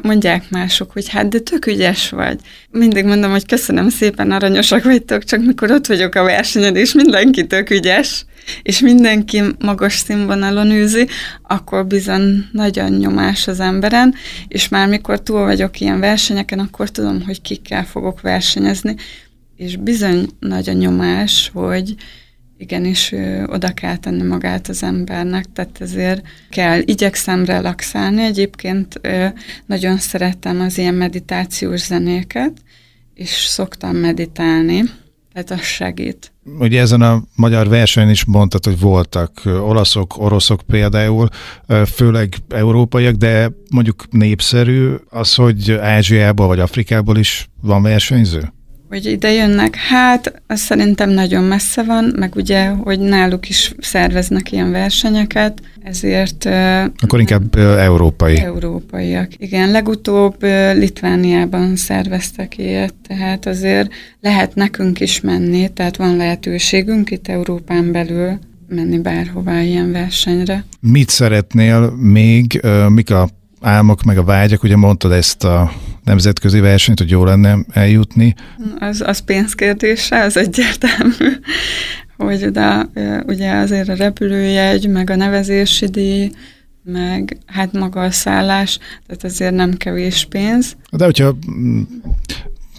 mondják 0.02 0.50
mások, 0.50 0.92
hogy 0.92 1.10
hát 1.10 1.30
de 1.30 1.40
tök 1.40 1.66
ügyes 1.66 2.10
vagy. 2.10 2.40
Mindig 2.72 3.06
mondom, 3.06 3.32
hogy 3.32 3.46
köszönöm 3.46 3.90
szépen, 3.90 4.32
aranyosak 4.32 4.84
vagytok, 4.84 5.24
csak 5.24 5.46
mikor 5.46 5.72
ott 5.72 5.86
vagyok 5.86 6.16
a 6.16 6.24
versenyen, 6.24 6.76
és 6.76 6.94
mindenki 6.94 7.48
tök 7.48 7.70
ügyes, 7.70 8.26
és 8.62 8.80
mindenki 8.80 9.42
magas 9.60 9.94
színvonalon 9.94 10.72
űzi, 10.72 11.08
akkor 11.48 11.88
bizony 11.88 12.46
nagyon 12.52 12.92
nyomás 12.92 13.48
az 13.48 13.60
emberen, 13.60 14.16
és 14.48 14.70
már 14.70 14.88
mikor 14.88 15.22
túl 15.22 15.44
vagyok 15.44 15.80
ilyen 15.80 16.00
versenyeken, 16.00 16.60
akkor 16.60 16.90
tudom, 16.90 17.24
hogy 17.26 17.42
kikkel 17.42 17.86
fogok 17.86 18.22
versenyezni, 18.22 18.96
és 19.56 19.76
bizony 19.76 20.28
nagy 20.40 20.70
a 20.70 20.74
nyomás, 20.74 21.50
hogy 21.54 21.96
igenis 22.60 23.14
oda 23.46 23.72
kell 23.74 23.98
tenni 23.98 24.24
magát 24.24 24.68
az 24.68 24.84
embernek, 24.84 25.46
tehát 25.54 25.82
ezért 25.82 26.28
kell, 26.50 26.82
igyekszem 26.86 27.46
relaxálni, 27.46 28.24
egyébként 28.24 29.02
nagyon 29.66 29.98
szeretem 29.98 30.62
az 30.62 30.78
ilyen 30.78 30.94
meditációs 30.94 31.82
zenéket, 31.82 32.52
és 33.14 33.30
szoktam 33.30 33.96
meditálni, 33.96 34.84
tehát 35.34 35.52
az 35.52 35.62
segít. 35.62 36.32
Ugye 36.60 36.80
ezen 36.82 37.02
a 37.02 37.24
magyar 37.36 37.68
versenyen 37.68 38.10
is 38.10 38.26
mondtad, 38.26 38.66
hogy 38.66 38.80
voltak 38.80 39.42
olaszok, 39.46 40.18
oroszok 40.18 40.62
például, 40.68 41.28
főleg 41.86 42.34
európaiak, 42.50 43.16
de 43.16 43.52
mondjuk 43.72 44.06
népszerű 44.10 44.94
az, 45.10 45.36
hogy 45.36 45.72
Ázsiából 45.72 46.48
vagy 46.48 46.60
Afrikából 46.60 47.18
is 47.18 47.50
van 47.62 47.82
versenyző? 47.82 48.54
Hogy 48.90 49.06
ide 49.06 49.32
jönnek, 49.32 49.76
hát 49.76 50.42
az 50.48 50.60
szerintem 50.60 51.10
nagyon 51.10 51.44
messze 51.44 51.84
van, 51.84 52.14
meg 52.18 52.36
ugye, 52.36 52.68
hogy 52.68 53.00
náluk 53.00 53.50
is 53.50 53.74
szerveznek 53.80 54.52
ilyen 54.52 54.72
versenyeket, 54.72 55.62
ezért... 55.84 56.46
Akkor 56.98 57.20
inkább 57.20 57.56
európai. 57.58 58.38
Európaiak. 58.38 59.32
Igen, 59.38 59.72
legutóbb 59.72 60.36
Litvániában 60.74 61.76
szerveztek 61.76 62.58
ilyet, 62.58 62.94
tehát 63.08 63.46
azért 63.46 63.92
lehet 64.22 64.56
nekünk 64.56 65.00
is 65.00 65.22
menni, 65.22 65.74
tehát 65.74 65.98
van 65.98 66.16
lehetőségünk 66.16 67.12
itt 67.12 67.28
Európán 67.28 67.92
belül 67.92 68.40
menni 68.68 69.00
bárhová 69.00 69.62
ilyen 69.62 69.92
versenyre. 69.92 70.66
Mit 70.80 71.10
szeretnél 71.10 71.94
még, 71.98 72.62
mik 72.88 73.12
a 73.12 73.30
álmok, 73.62 74.04
meg 74.04 74.18
a 74.18 74.24
vágyak, 74.24 74.64
ugye 74.64 74.76
mondtad 74.76 75.12
ezt 75.12 75.44
a 75.44 75.72
nemzetközi 76.10 76.60
versenyt, 76.60 77.00
hogy 77.00 77.10
jó 77.10 77.24
lenne 77.24 77.58
eljutni. 77.72 78.36
Az, 78.80 79.02
az 79.06 79.20
pénzkérdése, 79.20 80.24
az 80.24 80.38
egyértelmű, 80.38 81.36
hogy 82.18 82.44
oda 82.44 82.90
ugye 83.26 83.52
azért 83.52 83.90
a 83.90 83.94
repülőjegy, 83.94 84.90
meg 84.90 85.10
a 85.10 85.16
nevezési 85.16 85.86
díj, 85.86 86.32
meg 86.84 87.38
hát 87.46 87.74
maga 87.74 88.02
a 88.02 88.12
szállás, 88.12 88.78
tehát 89.08 89.24
azért 89.24 89.54
nem 89.54 89.74
kevés 89.74 90.26
pénz. 90.30 90.76
De 90.92 91.06
hogyha 91.06 91.38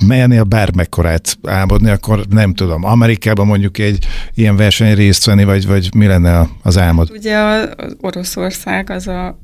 mernél 0.06 0.42
bármekkorát 0.42 1.38
álmodni, 1.42 1.90
akkor 1.90 2.26
nem 2.28 2.54
tudom, 2.54 2.84
Amerikában 2.84 3.46
mondjuk 3.46 3.78
egy 3.78 4.06
ilyen 4.34 4.56
verseny 4.56 4.94
részt 4.94 5.24
venni, 5.24 5.44
vagy, 5.44 5.66
vagy 5.66 5.94
mi 5.94 6.06
lenne 6.06 6.48
az 6.62 6.78
álmod? 6.78 7.10
Ugye 7.10 7.36
az 7.36 7.96
Oroszország 8.00 8.90
az 8.90 9.06
a 9.06 9.38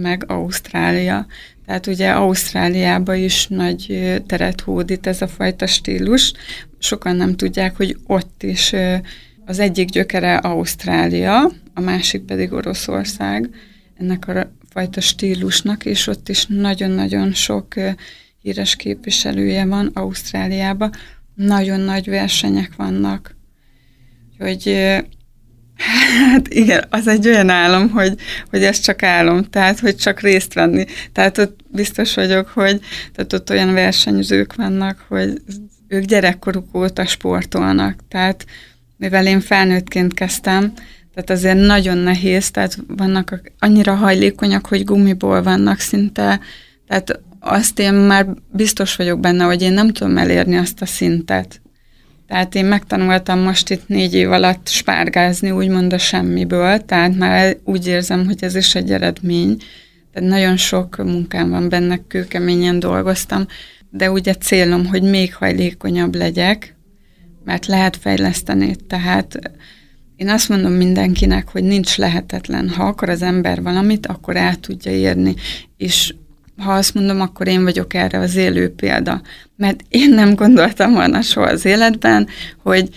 meg 0.00 0.24
Ausztrália. 0.26 1.26
Tehát 1.66 1.86
ugye 1.86 2.10
Ausztráliában 2.10 3.16
is 3.16 3.46
nagy 3.46 4.12
teret 4.26 4.60
hódít 4.60 5.06
ez 5.06 5.22
a 5.22 5.28
fajta 5.28 5.66
stílus. 5.66 6.32
Sokan 6.78 7.16
nem 7.16 7.36
tudják, 7.36 7.76
hogy 7.76 7.96
ott 8.06 8.42
is 8.42 8.72
az 9.44 9.58
egyik 9.58 9.88
gyökere 9.88 10.36
Ausztrália, 10.36 11.50
a 11.74 11.80
másik 11.80 12.22
pedig 12.22 12.52
Oroszország 12.52 13.50
ennek 13.98 14.28
a 14.28 14.50
fajta 14.70 15.00
stílusnak, 15.00 15.84
és 15.84 16.06
ott 16.06 16.28
is 16.28 16.46
nagyon-nagyon 16.46 17.32
sok 17.32 17.74
híres 18.42 18.76
képviselője 18.76 19.64
van 19.64 19.90
Ausztráliában. 19.94 20.90
Nagyon 21.34 21.80
nagy 21.80 22.08
versenyek 22.08 22.76
vannak. 22.76 23.36
Hogy 24.38 24.94
Hát 25.76 26.48
igen, 26.48 26.84
az 26.90 27.06
egy 27.06 27.26
olyan 27.28 27.48
álom, 27.48 27.90
hogy, 27.90 28.14
hogy 28.50 28.62
ez 28.64 28.80
csak 28.80 29.02
álom, 29.02 29.42
tehát 29.42 29.78
hogy 29.80 29.96
csak 29.96 30.20
részt 30.20 30.54
venni. 30.54 30.84
Tehát 31.12 31.38
ott 31.38 31.60
biztos 31.68 32.14
vagyok, 32.14 32.48
hogy 32.48 32.80
tehát 33.14 33.32
ott 33.32 33.50
olyan 33.50 33.74
versenyzők 33.74 34.54
vannak, 34.54 35.04
hogy 35.08 35.42
ők 35.88 36.04
gyerekkoruk 36.04 36.76
óta 36.76 37.06
sportolnak. 37.06 37.98
Tehát 38.08 38.46
mivel 38.96 39.26
én 39.26 39.40
felnőttként 39.40 40.14
kezdtem, 40.14 40.72
tehát 41.14 41.30
azért 41.30 41.66
nagyon 41.66 41.96
nehéz, 41.96 42.50
tehát 42.50 42.78
vannak 42.86 43.40
annyira 43.58 43.94
hajlékonyak, 43.94 44.66
hogy 44.66 44.84
gumiból 44.84 45.42
vannak 45.42 45.78
szinte, 45.78 46.40
tehát 46.86 47.20
azt 47.40 47.78
én 47.78 47.92
már 47.92 48.26
biztos 48.52 48.96
vagyok 48.96 49.20
benne, 49.20 49.44
hogy 49.44 49.62
én 49.62 49.72
nem 49.72 49.92
tudom 49.92 50.16
elérni 50.16 50.56
azt 50.56 50.82
a 50.82 50.86
szintet. 50.86 51.60
Tehát 52.26 52.54
én 52.54 52.64
megtanultam 52.64 53.38
most 53.38 53.70
itt 53.70 53.88
négy 53.88 54.14
év 54.14 54.30
alatt 54.30 54.68
spárgázni, 54.68 55.50
úgymond 55.50 55.92
a 55.92 55.98
semmiből, 55.98 56.84
tehát 56.84 57.16
már 57.16 57.56
úgy 57.64 57.86
érzem, 57.86 58.26
hogy 58.26 58.44
ez 58.44 58.54
is 58.54 58.74
egy 58.74 58.92
eredmény, 58.92 59.56
Tehát 60.12 60.28
nagyon 60.28 60.56
sok 60.56 60.96
munkám 60.96 61.50
van 61.50 61.68
benne, 61.68 62.00
kőkeményen 62.08 62.78
dolgoztam, 62.78 63.46
de 63.90 64.10
ugye 64.10 64.34
célom, 64.34 64.86
hogy 64.86 65.02
még 65.02 65.34
hajlékonyabb 65.34 66.14
legyek, 66.14 66.76
mert 67.44 67.66
lehet 67.66 67.96
fejleszteni. 67.96 68.76
Tehát 68.86 69.38
én 70.16 70.28
azt 70.28 70.48
mondom 70.48 70.72
mindenkinek, 70.72 71.48
hogy 71.48 71.64
nincs 71.64 71.96
lehetetlen. 71.96 72.68
Ha 72.68 72.84
akar 72.84 73.08
az 73.08 73.22
ember 73.22 73.62
valamit, 73.62 74.06
akkor 74.06 74.36
el 74.36 74.56
tudja 74.56 74.92
érni. 74.92 75.34
És 75.76 76.14
ha 76.56 76.72
azt 76.72 76.94
mondom, 76.94 77.20
akkor 77.20 77.46
én 77.46 77.62
vagyok 77.62 77.94
erre 77.94 78.18
az 78.18 78.36
élő 78.36 78.74
példa. 78.74 79.22
Mert 79.56 79.80
én 79.88 80.10
nem 80.10 80.34
gondoltam 80.34 80.92
volna 80.92 81.22
soha 81.22 81.46
az 81.46 81.64
életben, 81.64 82.28
hogy 82.62 82.88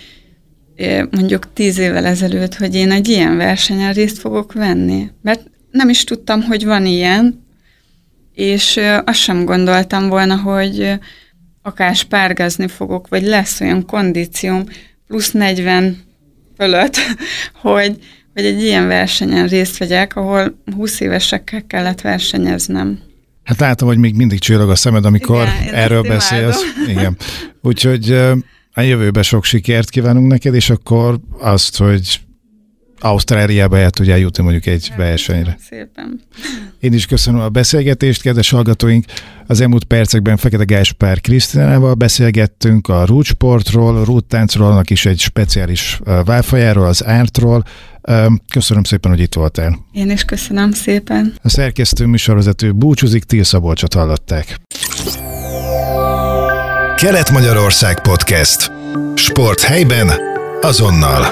mondjuk 1.10 1.52
tíz 1.52 1.78
évvel 1.78 2.06
ezelőtt, 2.06 2.54
hogy 2.54 2.74
én 2.74 2.90
egy 2.90 3.08
ilyen 3.08 3.36
versenyen 3.36 3.92
részt 3.92 4.18
fogok 4.18 4.52
venni. 4.52 5.10
Mert 5.22 5.50
nem 5.70 5.88
is 5.88 6.04
tudtam, 6.04 6.42
hogy 6.42 6.64
van 6.64 6.86
ilyen, 6.86 7.46
és 8.34 8.80
azt 9.04 9.18
sem 9.18 9.44
gondoltam 9.44 10.08
volna, 10.08 10.36
hogy 10.36 10.98
akár 11.62 11.94
spárgázni 11.94 12.68
fogok, 12.68 13.08
vagy 13.08 13.22
lesz 13.22 13.60
olyan 13.60 13.86
kondícióm, 13.86 14.64
plusz 15.06 15.30
40 15.30 15.96
fölött, 16.56 16.96
hogy, 17.62 17.96
hogy 18.34 18.44
egy 18.44 18.62
ilyen 18.62 18.86
versenyen 18.86 19.46
részt 19.46 19.78
vegyek, 19.78 20.16
ahol 20.16 20.62
20 20.76 21.00
évesekkel 21.00 21.66
kellett 21.66 22.00
versenyeznem. 22.00 23.09
Hát 23.50 23.60
látom, 23.60 23.88
hogy 23.88 23.98
még 23.98 24.14
mindig 24.14 24.38
csillog 24.38 24.70
a 24.70 24.74
szemed, 24.74 25.04
amikor 25.04 25.48
Igen, 25.60 25.74
erről 25.74 26.02
beszélsz. 26.02 26.60
Igen. 26.88 27.16
Úgyhogy 27.62 28.10
a 28.72 28.80
jövőben 28.80 29.22
sok 29.22 29.44
sikert 29.44 29.90
kívánunk 29.90 30.26
neked, 30.26 30.54
és 30.54 30.70
akkor 30.70 31.20
azt, 31.38 31.76
hogy 31.76 32.20
Ausztráliába 33.00 33.78
el 33.78 33.90
tudjál 33.90 34.18
jutni 34.18 34.42
mondjuk 34.42 34.66
egy 34.66 34.92
versenyre. 34.96 35.56
Szépen. 35.68 36.20
Én 36.80 36.92
is 36.92 37.06
köszönöm 37.06 37.40
a 37.40 37.48
beszélgetést, 37.48 38.22
kedves 38.22 38.50
hallgatóink. 38.50 39.04
Az 39.46 39.60
elmúlt 39.60 39.84
percekben 39.84 40.36
Fekete 40.36 40.64
Gáspár 40.64 41.20
Krisztinával 41.20 41.94
beszélgettünk 41.94 42.88
a 42.88 43.04
rútsportról, 43.04 44.04
rúttáncról, 44.04 44.70
annak 44.70 44.90
is 44.90 45.06
egy 45.06 45.18
speciális 45.18 46.00
válfajáról, 46.24 46.86
az 46.86 47.04
ártról. 47.06 47.64
Köszönöm 48.52 48.82
szépen, 48.82 49.10
hogy 49.10 49.20
itt 49.20 49.34
voltál. 49.34 49.78
Én 49.92 50.10
is 50.10 50.24
köszönöm 50.24 50.72
szépen. 50.72 51.34
A 51.42 51.48
szerkesztő 51.48 52.06
műsorvezető 52.06 52.72
búcsúzik, 52.72 53.24
Til 53.24 53.44
Szabolcsot 53.44 53.94
hallották. 53.94 54.60
Kelet-Magyarország 56.96 58.00
Podcast. 58.00 58.72
Sport 59.14 59.60
helyben, 59.60 60.10
azonnal. 60.60 61.24